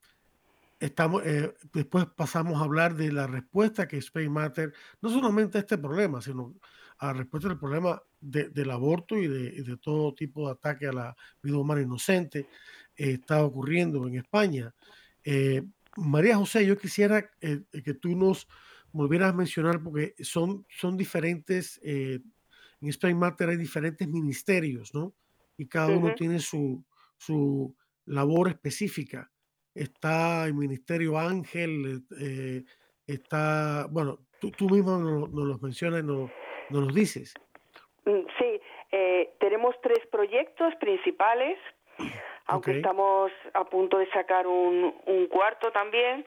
[0.78, 5.62] estamos, eh, después pasamos a hablar de la respuesta que Space Matter, no solamente a
[5.62, 6.54] este problema, sino
[6.98, 11.16] a la respuesta del problema del aborto y de, todo tipo de ataque a la
[11.42, 12.40] vida humana inocente,
[12.96, 14.74] eh, está ocurriendo en España.
[15.24, 15.62] Eh,
[15.96, 18.46] María José, yo quisiera que tú nos
[18.92, 21.80] volvieras a mencionar, porque son, son diferentes
[22.80, 25.14] en Spain Matter hay diferentes ministerios, ¿no?
[25.56, 26.84] Y cada uno tiene su,
[27.16, 29.30] su labor específica.
[29.74, 32.64] Está el Ministerio Ángel, eh,
[33.06, 36.30] está, bueno, tú, tú mismo nos, nos los mencionas, nos,
[36.70, 37.34] nos los dices.
[38.04, 38.60] Mm, sí,
[38.92, 41.58] eh, tenemos tres proyectos principales,
[42.46, 46.26] aunque estamos a punto de sacar un, un cuarto también,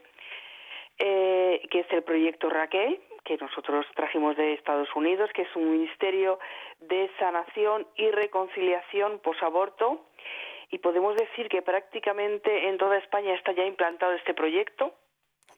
[0.97, 5.71] eh, que es el proyecto Raquel, que nosotros trajimos de Estados Unidos, que es un
[5.71, 6.39] ministerio
[6.79, 10.07] de sanación y reconciliación posaborto.
[10.71, 14.95] Y podemos decir que prácticamente en toda España está ya implantado este proyecto.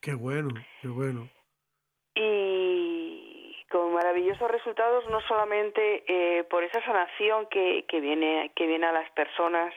[0.01, 0.49] Qué bueno,
[0.81, 1.29] qué bueno.
[2.13, 8.87] Y con maravillosos resultados, no solamente eh, por esa sanación que, que, viene, que viene
[8.87, 9.73] a las personas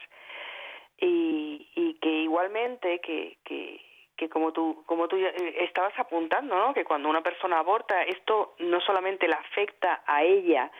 [0.99, 3.79] y, y que igualmente que, que,
[4.15, 8.55] que como tú como tú eh, estabas apuntando no que cuando una persona aborta esto
[8.59, 10.71] no solamente le afecta a ella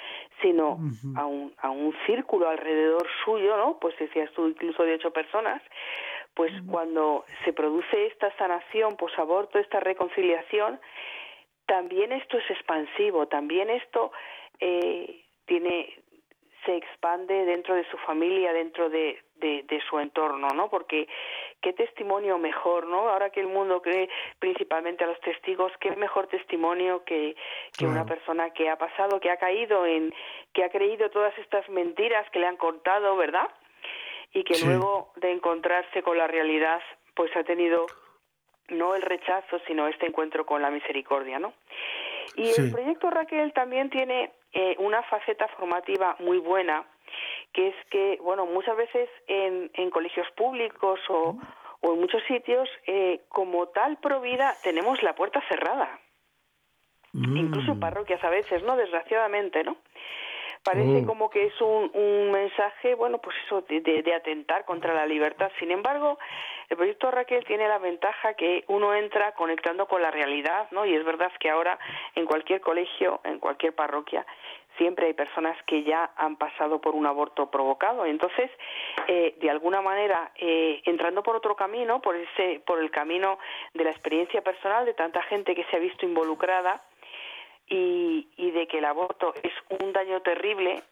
[0.42, 0.80] sino
[1.16, 5.62] a un a un círculo alrededor suyo no pues decías tú incluso de ocho personas
[6.34, 10.80] pues cuando se produce esta sanación posaborto esta reconciliación
[11.66, 14.12] también esto es expansivo también esto
[14.60, 16.06] eh, tiene
[16.66, 20.70] se expande dentro de su familia, dentro de, de, su entorno, ¿no?
[20.70, 21.08] Porque
[21.66, 23.10] qué testimonio mejor, ¿no?
[23.10, 24.08] Ahora que el mundo cree
[24.38, 27.36] principalmente a los testigos, qué mejor testimonio que,
[27.76, 30.14] que una persona que ha pasado, que ha caído en,
[30.54, 33.50] que ha creído todas estas mentiras que le han contado, ¿verdad?
[34.36, 36.82] y que luego de encontrarse con la realidad,
[37.16, 37.86] pues ha tenido
[38.68, 41.54] no el rechazo, sino este encuentro con la misericordia, ¿no?
[42.36, 46.86] Y el proyecto Raquel también tiene eh, una faceta formativa muy buena,
[47.56, 51.38] que es que, bueno, muchas veces en, en colegios públicos o,
[51.80, 56.00] o en muchos sitios, eh, como tal provida, tenemos la puerta cerrada.
[57.14, 57.80] Incluso en mm.
[57.80, 58.76] parroquias a veces, ¿no?
[58.76, 59.78] Desgraciadamente, ¿no?
[60.66, 61.06] Parece oh.
[61.06, 65.50] como que es un, un, mensaje, bueno, pues eso, de, de, atentar contra la libertad.
[65.60, 66.20] Sin embargo,
[66.68, 70.86] el proyecto Raquel tiene la ventaja que uno entra conectando con la realidad, ¿no?
[70.86, 71.80] Y es verdad que ahora
[72.16, 74.26] en cualquier colegio, en cualquier parroquia,
[74.78, 78.06] siempre hay personas que ya han pasado por un aborto provocado.
[78.06, 78.50] Entonces,
[79.08, 83.40] eh, de alguna manera, eh, entrando por otro camino, por ese, por el camino
[83.74, 86.82] de la experiencia personal de tanta gente que se ha visto involucrada,
[87.68, 90.84] y, y de que el aborto es un daño terrible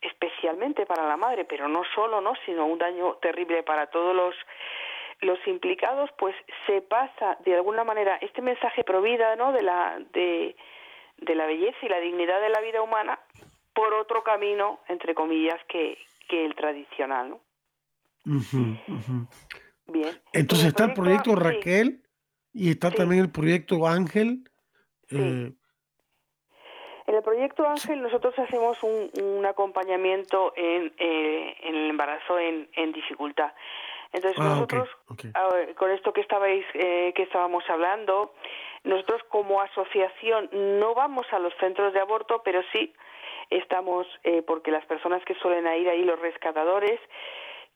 [0.00, 2.34] especialmente para la madre, pero no solo, ¿no?
[2.46, 4.34] sino un daño terrible para todos los
[5.20, 6.36] los implicados, pues
[6.68, 9.52] se pasa de alguna manera este mensaje provida, ¿no?
[9.52, 10.54] de la de,
[11.18, 13.18] de la belleza y la dignidad de la vida humana
[13.74, 15.98] por otro camino, entre comillas, que,
[16.28, 17.40] que el tradicional, ¿no?
[19.86, 20.20] Bien.
[20.32, 22.02] Entonces está el proyecto Raquel
[22.52, 24.44] y está también el proyecto Ángel.
[25.10, 25.52] Eh,
[27.06, 32.92] en el proyecto Ángel nosotros hacemos un, acompañamiento en, eh, en, el embarazo en, en
[32.92, 33.52] dificultad.
[34.12, 34.88] Entonces ah, nosotros,
[35.76, 38.34] con esto que estabais, eh, que estábamos hablando,
[38.88, 40.48] nosotros como asociación
[40.80, 42.94] no vamos a los centros de aborto, pero sí
[43.50, 46.98] estamos, eh, porque las personas que suelen ir ahí, los rescatadores,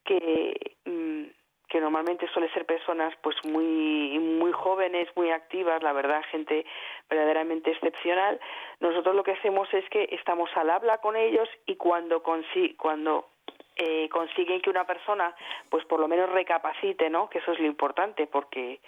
[0.05, 1.25] que mm,
[1.69, 6.67] que normalmente suele ser personas pues muy muy jóvenes, muy activas, la verdad, gente
[7.09, 8.39] verdaderamente excepcional.
[8.81, 12.23] Nosotros lo que hacemos es que estamos al habla con ellos y cuando
[12.77, 13.29] cuando
[13.77, 15.35] eh, consiguen que una persona
[15.71, 17.31] pues por lo menos recapacite, ¿no?
[17.31, 18.81] Que eso es lo importante porque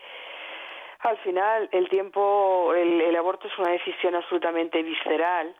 [1.05, 5.55] al final el tiempo el, el aborto es una decisión absolutamente visceral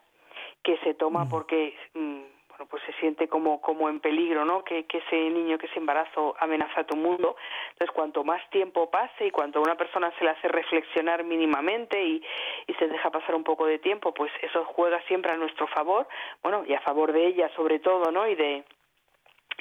[0.63, 4.63] que se toma porque mm, bueno, pues se siente como, como en peligro, ¿no?
[4.63, 7.35] Que, que ese niño, que ese embarazo amenaza a tu mundo.
[7.71, 12.01] Entonces, cuanto más tiempo pase y cuanto a una persona se le hace reflexionar mínimamente
[12.01, 12.23] y,
[12.65, 16.07] y se deja pasar un poco de tiempo, pues eso juega siempre a nuestro favor,
[16.41, 18.27] bueno, y a favor de ella sobre todo, ¿no?
[18.27, 18.63] Y de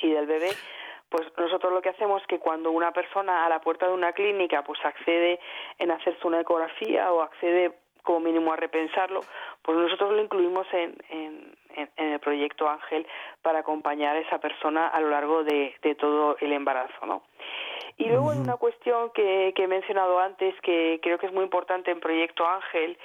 [0.01, 0.51] y del bebé
[1.15, 4.13] pues nosotros lo que hacemos es que cuando una persona a la puerta de una
[4.13, 5.39] clínica pues accede
[5.79, 9.21] en hacerse una ecografía o accede como mínimo a repensarlo,
[9.63, 11.57] pues nosotros lo incluimos en, en,
[11.97, 13.07] en, el proyecto Ángel
[13.43, 17.23] para acompañar a esa persona a lo largo de, de todo el embarazo, ¿no?
[17.97, 21.45] Y luego hay una cuestión que, que he mencionado antes que creo que es muy
[21.45, 22.99] importante en Proyecto Ángel,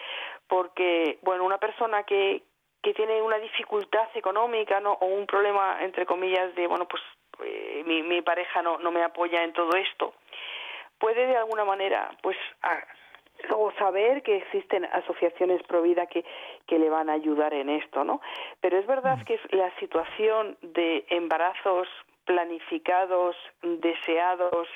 [0.48, 2.42] porque, bueno, una persona que,
[2.82, 4.94] que tiene una dificultad económica ¿no?
[4.94, 7.04] o un problema, entre comillas, de, bueno, pues
[7.44, 10.14] eh, mi, mi pareja no, no me apoya en todo esto,
[11.00, 12.38] puede de alguna manera, pues,
[13.52, 16.26] o saber que existen asociaciones pro vida que,
[16.68, 18.22] que le van a ayudar en esto, ¿no?
[18.62, 19.24] Pero es verdad mm.
[19.24, 21.88] que la situación de embarazos
[22.26, 24.68] planificados, deseados,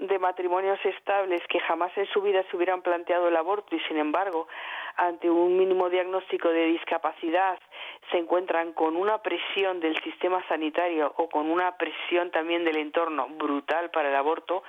[0.00, 3.98] de matrimonios estables que jamás en su vida se hubieran planteado el aborto y sin
[3.98, 4.48] embargo
[4.96, 7.58] ante un mínimo diagnóstico de discapacidad
[8.10, 13.28] se encuentran con una presión del sistema sanitario o con una presión también del entorno
[13.28, 14.62] brutal para el aborto,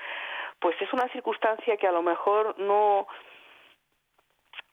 [0.60, 3.08] pues es una circunstancia que a lo mejor no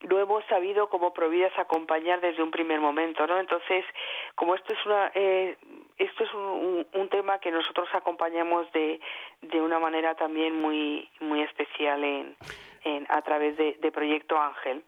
[0.01, 3.37] no hemos sabido como providas acompañar desde un primer momento, ¿no?
[3.37, 3.83] Entonces,
[4.35, 5.57] como esto es una eh,
[5.99, 8.99] esto es un, un, tema que nosotros acompañamos de,
[9.41, 12.35] de una manera también muy muy especial en,
[12.85, 14.83] en a través de, Proyecto Ángel.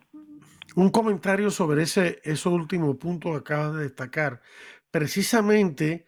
[0.75, 4.41] Un comentario sobre ese ese último punto que acabas de destacar.
[4.89, 6.05] Precisamente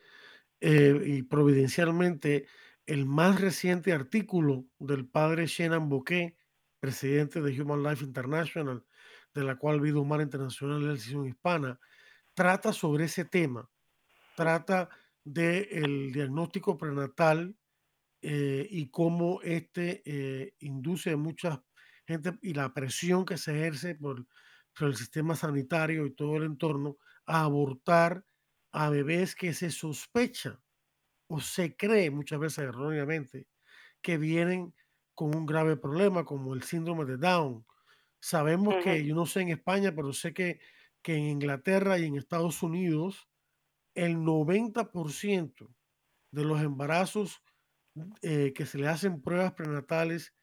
[0.62, 2.48] eh, y providencialmente
[2.86, 6.38] el más reciente artículo del padre Shannon Bouquet,
[6.80, 8.84] presidente de Human Life International,
[9.34, 11.80] de la cual Vida Humana Internacional de la Decisión Hispana,
[12.34, 13.70] trata sobre ese tema,
[14.36, 14.90] trata
[15.24, 17.56] del diagnóstico prenatal
[18.22, 21.64] eh, y cómo este eh, induce a mucha
[22.06, 24.26] gente y la presión que se ejerce por,
[24.78, 28.26] por el sistema sanitario y todo el entorno a abortar
[28.72, 30.60] a bebés que se sospecha
[31.28, 33.48] o se cree muchas veces erróneamente
[34.02, 34.74] que vienen
[35.16, 37.66] con un grave problema como el síndrome de Down.
[38.20, 40.60] Sabemos que, yo no sé en España, pero sé que,
[41.02, 43.28] que en Inglaterra y en Estados Unidos
[43.96, 45.74] el 90%
[46.32, 47.42] de los embarazos
[48.22, 50.34] eh, que se le hacen pruebas prenatales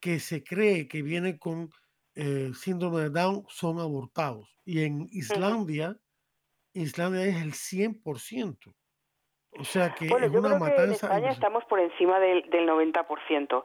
[0.00, 1.70] que se cree que vienen con
[2.14, 4.58] eh, síndrome de Down son abortados.
[4.64, 5.96] Y en Islandia,
[6.74, 8.74] Islandia es el 100%.
[9.58, 10.78] O sea que bueno, es yo una creo matanza.
[10.78, 13.64] que en España estamos por encima del, del 90%.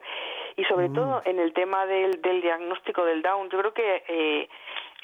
[0.56, 0.94] Y sobre Mm.
[0.94, 4.48] todo en el tema del, del diagnóstico del Down, yo creo que, eh,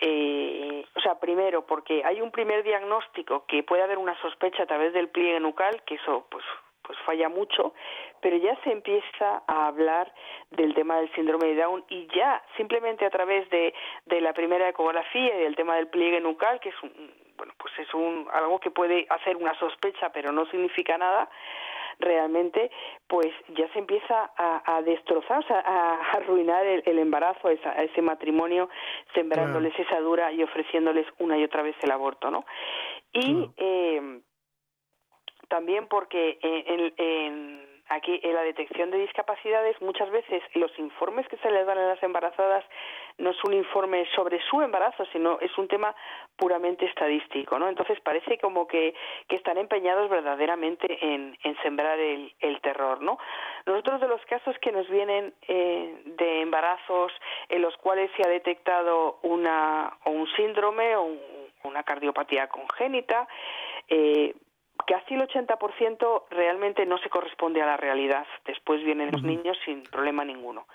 [0.05, 4.66] eh, o sea, primero, porque hay un primer diagnóstico que puede haber una sospecha a
[4.66, 6.44] través del pliegue nucal, que eso pues
[6.82, 7.74] pues falla mucho,
[8.20, 10.12] pero ya se empieza a hablar
[10.50, 13.72] del tema del síndrome de Down y ya simplemente a través de,
[14.07, 16.92] de la primera ecografía y del tema del pliegue nucal, que es un,
[17.36, 21.30] bueno, pues es un algo que puede hacer una sospecha, pero no significa nada,
[21.99, 22.70] realmente
[23.07, 27.49] pues ya se empieza a, a destrozar, o sea, a, a arruinar el, el embarazo,
[27.49, 28.68] a, esa- a ese matrimonio,
[29.14, 32.45] sembrándoles esa dura y ofreciéndoles una y otra vez el aborto, ¿no?
[33.12, 33.53] Y Claro.
[33.57, 34.20] eh,
[35.49, 41.26] también porque en, en- en- aquí en la detección de discapacidades muchas veces los informes
[41.28, 42.64] que se les dan a las embarazadas
[43.18, 45.95] no es un informe sobre su embarazo, sino es un tema
[46.36, 47.68] puramente estadístico, ¿no?
[47.68, 48.95] Entonces parece como que,
[49.28, 53.18] que están empeñados verdaderamente en, en sembrar el, el terror, ¿no?
[53.66, 57.12] Nosotros de los casos que nos vienen eh, de embarazos
[57.49, 61.20] en los cuales se ha detectado una o un síndrome o un-
[61.64, 63.28] una cardiopatía congénita,
[63.88, 64.34] eh,
[64.87, 68.27] casi el 80% realmente no se corresponde a la realidad.
[68.45, 70.66] Después vienen los niños sin problema ninguno.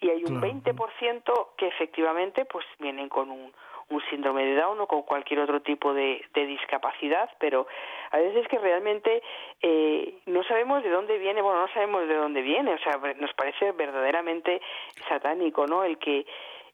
[0.00, 0.54] Y hay un Claro.
[0.54, 3.52] 20% que efectivamente pues vienen con un,
[3.90, 7.66] un síndrome de Down o con cualquier otro tipo de, de discapacidad, pero
[8.10, 9.22] a veces que realmente
[9.60, 13.32] eh, no sabemos de dónde viene, bueno, no sabemos de dónde viene, o sea, nos
[13.34, 14.60] parece verdaderamente
[15.08, 15.84] satánico, ¿no?
[15.84, 16.26] El que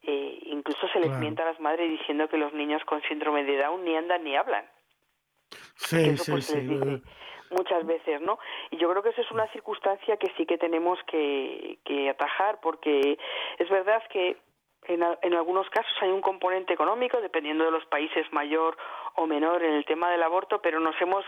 [0.05, 1.21] eh, incluso se les Claro.
[1.21, 4.37] mienta a las madres diciendo que los niños con síndrome de Down ni andan ni
[4.37, 4.65] hablan
[5.77, 6.61] Sí, eso sí, pues sí.
[6.63, 7.01] les
[7.51, 8.39] muchas veces, ¿no?
[8.71, 12.61] Y yo creo que eso es una circunstancia que sí que tenemos que, que atajar,
[12.61, 13.19] porque
[13.59, 14.37] es verdad que
[14.85, 18.77] en, a- en algunos casos hay un componente económico, dependiendo de los países mayor
[19.15, 21.25] o menor en el tema del aborto, pero nos hemos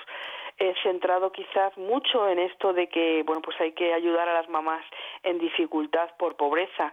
[0.58, 4.48] eh, centrado quizás mucho en esto de que, bueno, pues hay que ayudar a las
[4.48, 4.84] mamás
[5.22, 6.92] en dificultad por pobreza.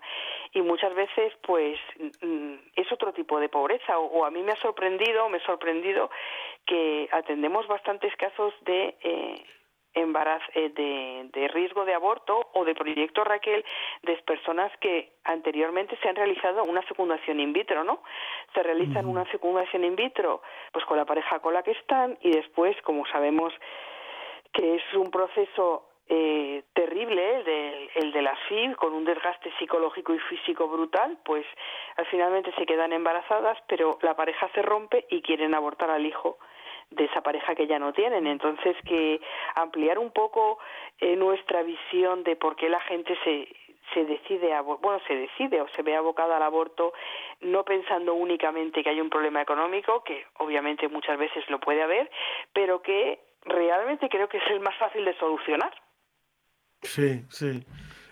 [0.54, 1.80] Y muchas veces, pues,
[2.22, 3.98] mm, es otro tipo de pobreza.
[4.00, 6.10] O, a mí me ha sorprendido, me he sorprendido
[6.66, 9.46] que atendemos bastantes casos de eh,
[9.98, 13.64] embarazo, eh, de, de riesgo de aborto o de proyecto Raquel
[14.04, 18.02] de personas que anteriormente se han realizado una fecundación in vitro, ¿no?
[18.54, 20.42] Se realizan una fecundación in vitro
[20.72, 23.54] pues con la pareja con la que están y después, como sabemos
[24.54, 28.22] que es un proceso eh, terrible el de, el de
[28.78, 31.46] con un desgaste psicológico y físico brutal, pues
[31.98, 36.38] al finalmente se quedan embarazadas, pero la pareja se rompe y quieren abortar al hijo
[36.90, 38.28] de esa pareja que ya no tienen.
[38.28, 39.20] Entonces, que
[39.56, 40.60] ampliar un poco
[41.00, 43.48] eh, nuestra visión de por qué la gente se
[43.94, 46.92] se decide a, bueno se decide o se ve abocada al aborto
[47.40, 52.12] no pensando únicamente que hay un problema económico que obviamente muchas veces lo puede haber
[52.52, 55.72] pero que realmente creo que es el más fácil de solucionar
[56.82, 57.64] Sí, sí.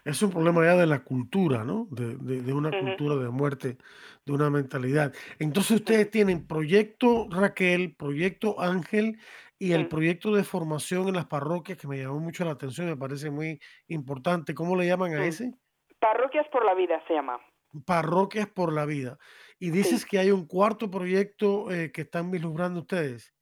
[0.05, 1.88] Es un problema ya de la cultura, ¿no?
[1.89, 3.78] De, de- de una cultura de muerte,
[4.26, 5.13] de una mentalidad.
[5.39, 9.19] Entonces ustedes tienen proyecto Raquel, proyecto Ángel
[9.59, 12.97] y el proyecto de formación en las parroquias que me llamó mucho la atención, me
[12.97, 14.53] parece muy importante.
[14.55, 15.23] ¿Cómo le llaman a Mm.
[15.23, 15.53] ese?
[15.99, 17.39] parroquias por la vida se llama
[17.86, 19.17] Parroquias por la vida.
[19.59, 23.34] Y dices que hay un cuarto proyecto eh, que están vislumbrando ustedes.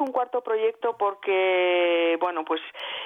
[0.00, 2.60] Un cuarto proyecto porque, bueno, pues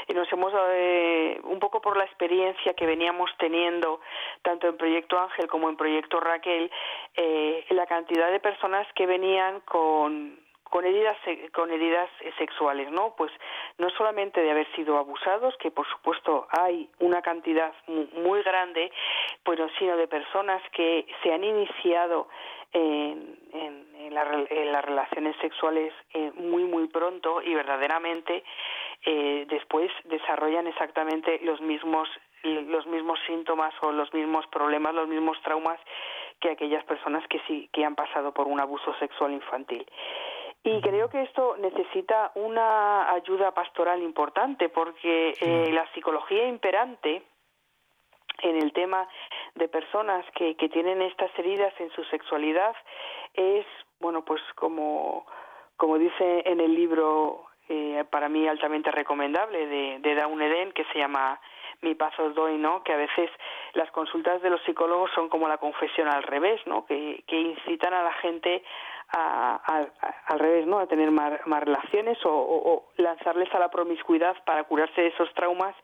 [0.08, 4.00] eh, nos hemos, eh, un poco por la experiencia que veníamos teniendo,
[4.42, 6.70] tanto en Proyecto Ángel como en Proyecto Raquel,
[7.16, 10.38] eh, la cantidad de personas que venían con
[10.70, 11.16] con heridas
[11.52, 13.14] con heridas eh, sexuales, ¿no?
[13.16, 13.32] Pues
[13.78, 18.92] no solamente de haber sido abusados, que por supuesto hay una cantidad mu- muy grande,
[19.42, 22.28] pero sino de personas que se han iniciado
[22.72, 28.42] en, en- en la en las relaciones sexuales eh, muy muy pronto y verdaderamente
[29.04, 32.08] eh, después desarrollan exactamente los mismos
[32.42, 35.78] los mismos síntomas o los mismos problemas, los mismos traumas
[36.40, 39.84] que aquellas personas que sí que han pasado por un abuso sexual infantil.
[40.62, 47.22] Y creo que esto necesita una ayuda pastoral importante porque eh, la psicología imperante
[48.42, 49.08] en el tema
[49.54, 52.74] de personas que, que tienen estas heridas en su sexualidad
[53.34, 53.66] es,
[54.00, 55.26] bueno, pues como,
[55.76, 60.84] como dice en el libro, eh, para mí altamente recomendable, de, de Dawn Eden, que
[60.92, 61.40] se llama
[61.82, 62.82] Mi paz os doy, ¿no?
[62.82, 63.30] Que a veces
[63.74, 66.84] las consultas de los psicólogos son como la confesión al revés, ¿no?
[66.86, 68.62] Que, incitan a la gente
[69.12, 69.60] a-
[70.26, 70.78] al revés, ¿no?
[70.78, 75.08] A tener más, más relaciones o, o- o lanzarles a la promiscuidad para curarse de
[75.08, 75.74] esos traumas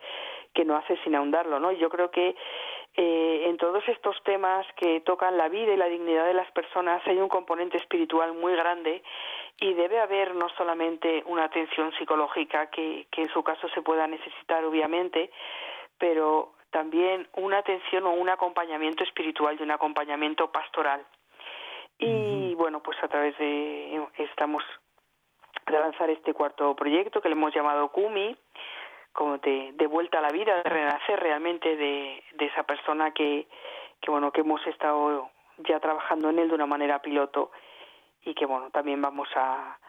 [0.57, 1.71] que no hace sin ahondarlo, ¿no?
[1.71, 2.35] Yo creo que
[2.95, 6.99] eh, en todos estos temas que tocan la vida y la dignidad de las personas
[7.05, 9.03] hay un componente espiritual muy grande
[9.59, 14.07] y debe haber no solamente una atención psicológica que, que en su caso se pueda
[14.07, 15.29] necesitar obviamente,
[15.99, 21.05] pero también una atención o un acompañamiento espiritual y un acompañamiento pastoral.
[21.99, 24.63] Y bueno, pues a través de estamos
[25.67, 28.35] de lanzar este cuarto proyecto que le hemos llamado Kumi,
[29.17, 33.47] como de, de vuelta a la vida, de renacer realmente de, esa persona que,
[33.99, 35.31] que bueno que hemos estado
[35.67, 37.51] ya trabajando en él de una manera piloto
[38.23, 39.79] y que bueno también vamos a,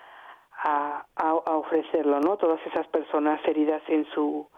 [0.64, 4.48] a, a, ofrecerlo no todas esas personas heridas en su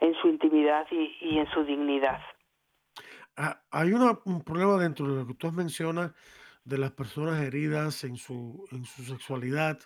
[0.00, 2.20] en su intimidad y, y en su dignidad.
[3.36, 6.12] Ah, hay una, un problema dentro de lo que tú mencionas
[6.64, 9.78] de las personas heridas en su en su sexualidad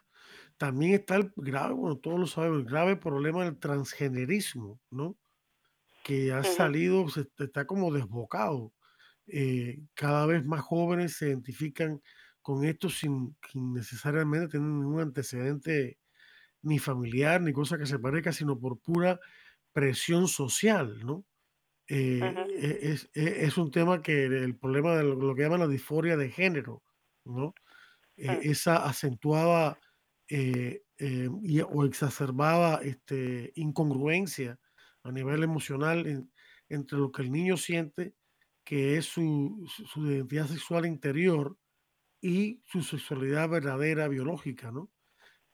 [0.60, 5.16] también está el grave bueno todos lo sabemos el grave problema del transgenerismo no
[6.04, 8.74] que ha salido se está como desbocado
[9.26, 12.02] eh, cada vez más jóvenes se identifican
[12.42, 15.98] con esto sin, necesariamente tener ningún antecedente
[16.60, 19.18] ni familiar ni cosa que se parezca, sino por pura
[19.72, 21.24] presión social, ¿no?
[21.88, 26.16] Eh, e, e, es, un tema que el problema de lo, que llaman la disforia
[26.18, 26.82] de género,
[27.24, 27.54] ¿no?
[28.16, 28.50] Eh, mm.
[28.50, 29.78] esa acentuada
[30.30, 34.58] o exacerbada este, incongruencia
[35.02, 36.28] a nivel emocional
[36.68, 38.14] entre lo que el niño siente
[38.64, 41.56] que es su, su, identidad sexual interior
[42.20, 44.90] y su sexualidad verdadera biológica, ¿no?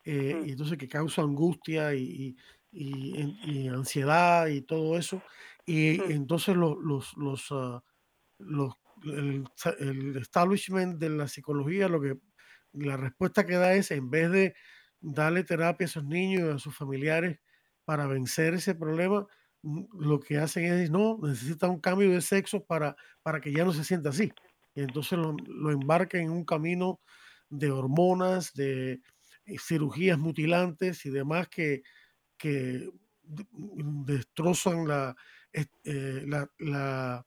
[0.04, 2.36] Eh, y entonces que causa angustia y,
[2.70, 5.22] y, ansiedad y todo eso.
[5.64, 7.82] Y entonces los, los, los, ah,
[8.38, 8.74] los
[9.04, 9.44] el,
[9.78, 12.18] el, establishment de la psicología, lo que
[12.76, 14.54] la respuesta que da es, en vez de
[15.00, 17.38] darle terapia a esos niños y a sus familiares
[17.84, 19.26] para vencer ese problema,
[19.62, 23.72] lo que hacen es, no, necesita un cambio de sexo para, para que ya no
[23.72, 24.32] se sienta así.
[24.74, 27.00] Y entonces lo, lo embarca en un camino
[27.48, 29.00] de hormonas, de
[29.46, 31.82] eh, cirugías mutilantes y demás que,
[32.36, 32.88] que
[33.22, 35.16] destrozan la,
[35.52, 37.26] eh, la, la,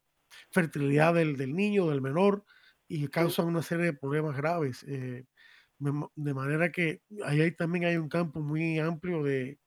[0.52, 2.46] fertilidad del, del, niño, del menor,
[2.88, 4.84] y causan una serie de problemas graves.
[4.88, 5.26] Eh,
[5.80, 9.58] de manera que ahí también hay un campo muy amplio de,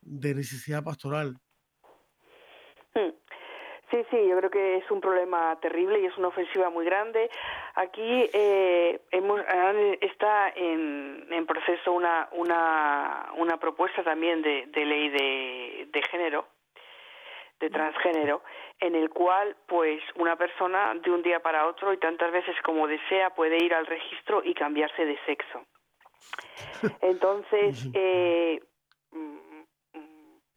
[0.00, 1.36] de necesidad pastoral.
[2.94, 3.10] Hmm.
[3.90, 7.28] Sí, sí, yo creo que es un problema terrible y es una ofensiva muy grande.
[7.74, 9.40] Aquí eh, hemos,
[10.00, 16.46] está en, en proceso una, una, una propuesta también de, de ley de, de género,
[17.60, 18.42] de transgénero,
[18.80, 22.86] en el cual pues una persona de un día para otro y tantas veces como
[22.86, 25.64] desea puede ir al registro y cambiarse de sexo.
[27.02, 28.60] Entonces, eh,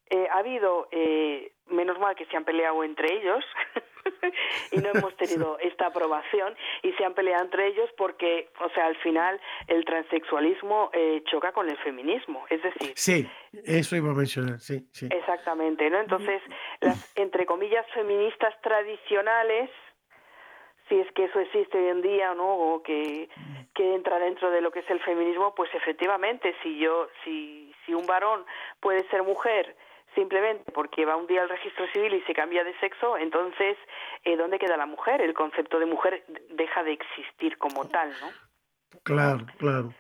[0.09, 3.43] eh, ha habido, eh, menos mal que se han peleado entre ellos
[4.71, 8.87] y no hemos tenido esta aprobación y se han peleado entre ellos porque, o sea,
[8.87, 12.93] al final el transexualismo eh, choca con el feminismo, es decir...
[12.95, 13.29] Sí,
[13.65, 15.07] eso iba a mencionar, sí, sí.
[15.11, 15.99] Exactamente, ¿no?
[15.99, 16.41] Entonces,
[16.81, 19.69] las, entre comillas, feministas tradicionales
[20.89, 23.29] si es que eso existe hoy en día no o que,
[23.73, 27.93] que entra dentro de lo que es el feminismo pues efectivamente si yo si si
[27.93, 28.45] un varón
[28.79, 29.75] puede ser mujer
[30.15, 33.77] simplemente porque va un día al registro civil y se cambia de sexo, entonces,
[34.23, 35.21] eh, ¿dónde queda la mujer?
[35.21, 38.99] El concepto de mujer deja de existir como tal, ¿no?
[39.03, 39.93] Claro, claro.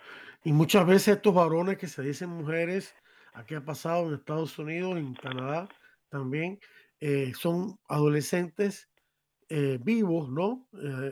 [0.43, 2.95] Y muchas veces estos varones que se dicen mujeres,
[3.33, 5.67] aquí ha pasado en Estados Unidos, en Canadá
[6.09, 6.59] también,
[6.99, 8.89] eh, son adolescentes
[9.49, 10.67] eh, vivos, ¿no?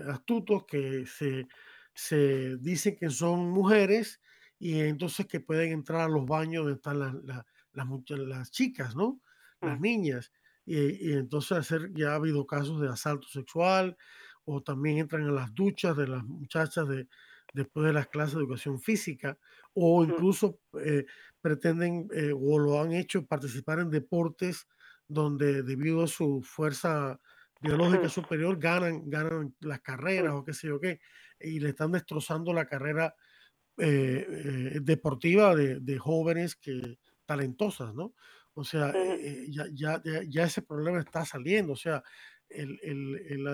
[0.09, 1.47] astutos que se,
[1.93, 4.21] se dicen que son mujeres
[4.61, 9.19] y entonces que pueden entrar a los baños donde están las, las chicas, ¿no?
[9.61, 10.31] Las niñas.
[10.65, 13.97] Y, entonces hacer, ya ha habido casos de asalto sexual
[14.45, 17.07] o también entran en las duchas de las muchachas de,
[17.53, 19.37] después de las clases de educación física
[19.73, 21.05] o incluso eh,
[21.41, 24.67] pretenden eh, o lo han hecho participar en deportes
[25.07, 27.19] donde debido a su fuerza
[27.61, 30.99] biológica superior ganan, ganan las carreras o qué sé yo qué,
[31.39, 33.15] y le están destrozando la carrera
[33.77, 36.97] eh, deportiva de, de, jóvenes que,
[37.31, 38.13] talentosas, ¿no?
[38.53, 42.03] O sea, eh, ya, ya, ya, ese problema está saliendo, o sea,
[42.49, 43.51] el, el, la,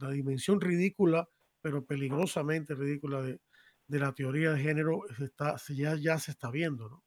[0.00, 1.28] la, dimensión ridícula,
[1.60, 3.40] pero peligrosamente ridícula de,
[3.88, 7.02] de la teoría de género está, ya, ya se está viendo, ¿no?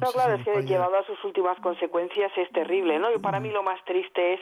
[0.00, 3.12] No, claro, es que llevado a sus últimas consecuencias es terrible, ¿no?
[3.12, 4.40] Y para mí lo más triste es,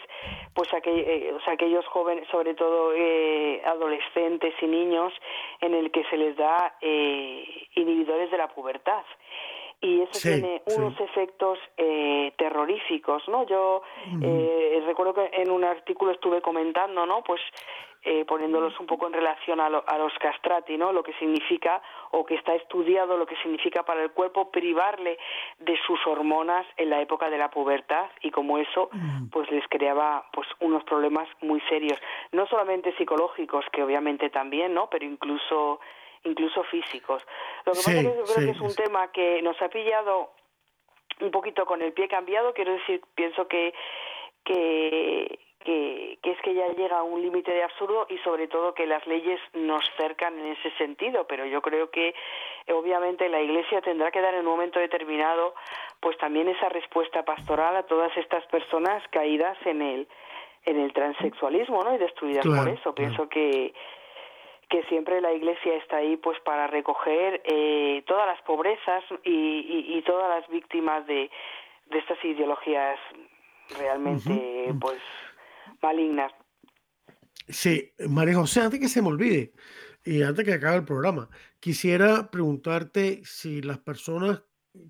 [0.55, 5.13] pues, eh, o sea, aquellos jóvenes, sobre todo eh, adolescentes y niños,
[5.61, 9.03] en el que se les da eh, inhibidores de la pubertad
[9.81, 13.47] y eso tiene unos efectos eh, terroríficos, ¿no?
[13.47, 13.83] Yo
[14.23, 17.23] eh, recuerdo que en un artículo estuve comentando, ¿no?
[17.23, 17.41] Pues
[18.03, 20.91] eh, poniéndolos un poco en relación a, a, los castrati, ¿no?
[20.91, 25.19] Lo que significa o que está estudiado lo que significa para el cuerpo privarle
[25.59, 28.89] de sus hormonas en la época de la pubertad y como eso
[29.31, 31.99] pues les creaba pues unos problemas muy serios,
[32.33, 34.89] no solamente psicológicos que obviamente también, ¿no?
[34.89, 35.81] Pero incluso
[36.25, 37.23] incluso físicos.
[37.65, 40.31] Lo que pasa es que yo creo que es un tema que nos ha pillado
[41.21, 43.75] un poquito con el pie cambiado, quiero decir, pienso que,
[44.45, 48.87] que, que, es que ya llega a un límite de absurdo y sobre todo que
[48.87, 52.15] las leyes nos cercan en ese sentido, pero yo creo que
[52.69, 55.55] obviamente la Iglesia tendrá que dar en un momento determinado
[56.01, 60.09] pues también esa respuesta pastoral a todas estas personas caídas en el
[60.67, 61.95] en el transexualismo, ¿no?
[61.95, 62.95] Y destruidas por eso.
[62.95, 63.73] Pienso que
[64.71, 70.41] que siempre la Iglesia está ahí pues para recoger eh, todas las pobrezas y, todas
[70.41, 71.31] las víctimas de,
[71.91, 72.99] de estas ideologías
[73.79, 74.99] realmente pues
[75.83, 76.33] malignas.
[77.49, 79.53] Sí, María José, antes que se me olvide
[80.05, 84.43] y antes que acabe el programa, quisiera preguntarte si las personas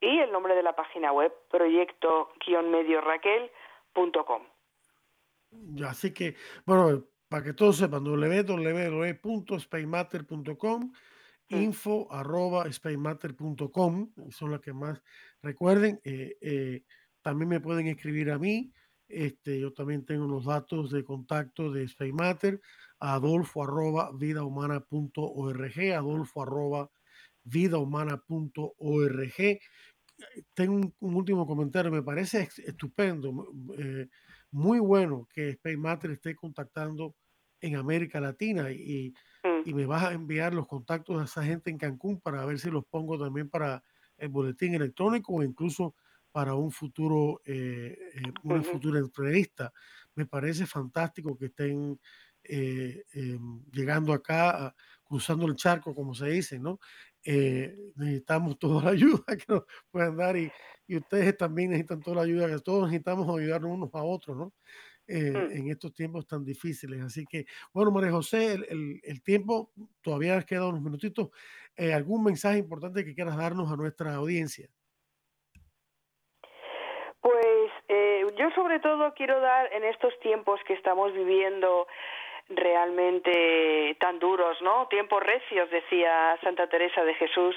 [0.01, 4.43] y el nombre de la página web, proyecto-medioraquel.com.
[5.87, 6.35] Así que,
[6.65, 10.93] bueno, para que todos sepan, www.spaymatter.com
[11.53, 15.03] info arroba spaymatter.com, son las que más
[15.43, 16.01] recuerden.
[16.05, 16.83] Eh, eh,
[17.23, 18.73] también me pueden escribir a mí.
[19.09, 22.61] Este, yo también tengo los datos de contacto de Spaymatter,
[22.99, 26.91] adolfo arroba vidahumana.org, adolfo arroba
[27.45, 29.61] vidahumana.org.
[30.55, 34.09] Tengo un, último comentario, me parece estupendo, eh,
[34.51, 37.17] muy bueno que Spaymatter esté contactando
[37.63, 39.63] en América Latina y Mm.
[39.65, 42.71] y me vas a enviar los contactos de esa gente en Cancún para ver si
[42.71, 43.83] los pongo también para
[44.17, 45.97] el boletín electrónico o incluso
[46.31, 49.73] para un futuro, eh, eh, una futura entrevista.
[50.15, 51.99] Me parece fantástico que estén
[52.45, 53.05] eh,
[53.73, 56.79] llegando acá, cruzando el charco, como se dice, ¿no?
[57.25, 58.91] necesitamos toda la
[59.21, 60.51] ayuda que nos puedan dar y,
[60.89, 64.53] y, ustedes también necesitan toda la ayuda, que todos necesitamos ayudarnos unos a otros, ¿no?
[65.09, 65.57] Eh, mm.
[65.59, 67.03] en estos tiempos tan difíciles.
[67.03, 67.45] Así que,
[67.75, 71.31] bueno, María José, el, el, tiempo todavía nos queda unos minutitos.
[71.77, 74.69] Eh, ¿Algún mensaje importante que quieras darnos a nuestra audiencia?
[77.21, 81.87] Pues eh, yo sobre todo quiero dar en estos tiempos que estamos viviendo
[82.49, 84.87] realmente tan duros, ¿no?
[84.89, 87.57] Tiempos recios, decía Santa Teresa de Jesús.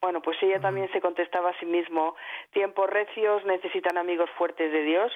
[0.00, 2.16] Bueno, pues ella también se contestaba a sí mismo,
[2.52, 5.12] tiempos recios necesitan amigos fuertes de Dios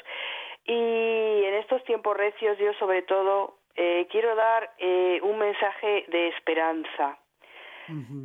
[0.68, 6.28] y en estos tiempos recios yo sobre todo eh, quiero dar eh, un mensaje de
[6.28, 7.18] esperanza.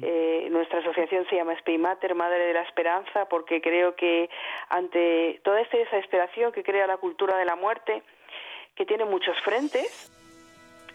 [0.02, 4.30] Eh, nuestra asociación se llama Speymater, Madre de la Esperanza, porque creo que
[4.68, 8.04] ante toda esta desesperación que crea la cultura de la muerte,
[8.76, 10.12] que tiene muchos frentes,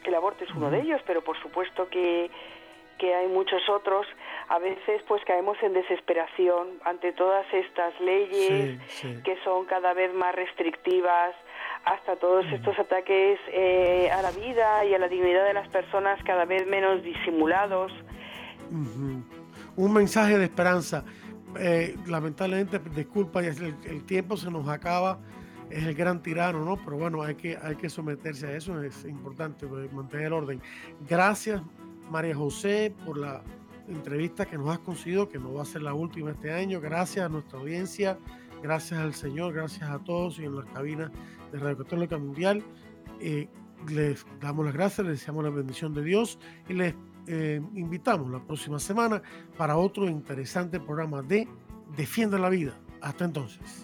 [0.04, 2.30] el aborto es uno de ellos, pero por supuesto que,
[2.98, 4.06] que hay muchos otros,
[4.48, 8.78] a veces pues caemos en desesperación ante todas estas leyes
[9.24, 11.34] que son cada vez más restrictivas,
[11.84, 16.22] hasta todos estos ataques eh, a la vida y a la dignidad de las personas
[16.24, 17.92] cada vez menos disimulados.
[18.70, 21.04] Un mensaje de esperanza.
[21.58, 25.18] Eh, lamentablemente, disculpa, el, el tiempo se nos acaba
[25.70, 26.76] es el gran tirano, ¿no?
[26.76, 30.62] Pero bueno, hay que, hay que someterse a eso, es importante pues, mantener el orden.
[31.08, 31.62] Gracias,
[32.10, 33.42] María José, por la
[33.88, 36.80] entrevista que nos has conseguido, que no va a ser la última este año.
[36.80, 38.18] Gracias a nuestra audiencia,
[38.62, 41.10] gracias al Señor, gracias a todos y en las cabinas
[41.52, 42.62] de Radio Católica Mundial.
[43.20, 43.48] Eh,
[43.88, 46.38] les damos las gracias, les deseamos la bendición de Dios
[46.68, 46.94] y les
[47.26, 49.22] eh, invitamos la próxima semana
[49.56, 51.48] para otro interesante programa de
[51.96, 52.78] Defiende la Vida.
[53.00, 53.82] Hasta entonces.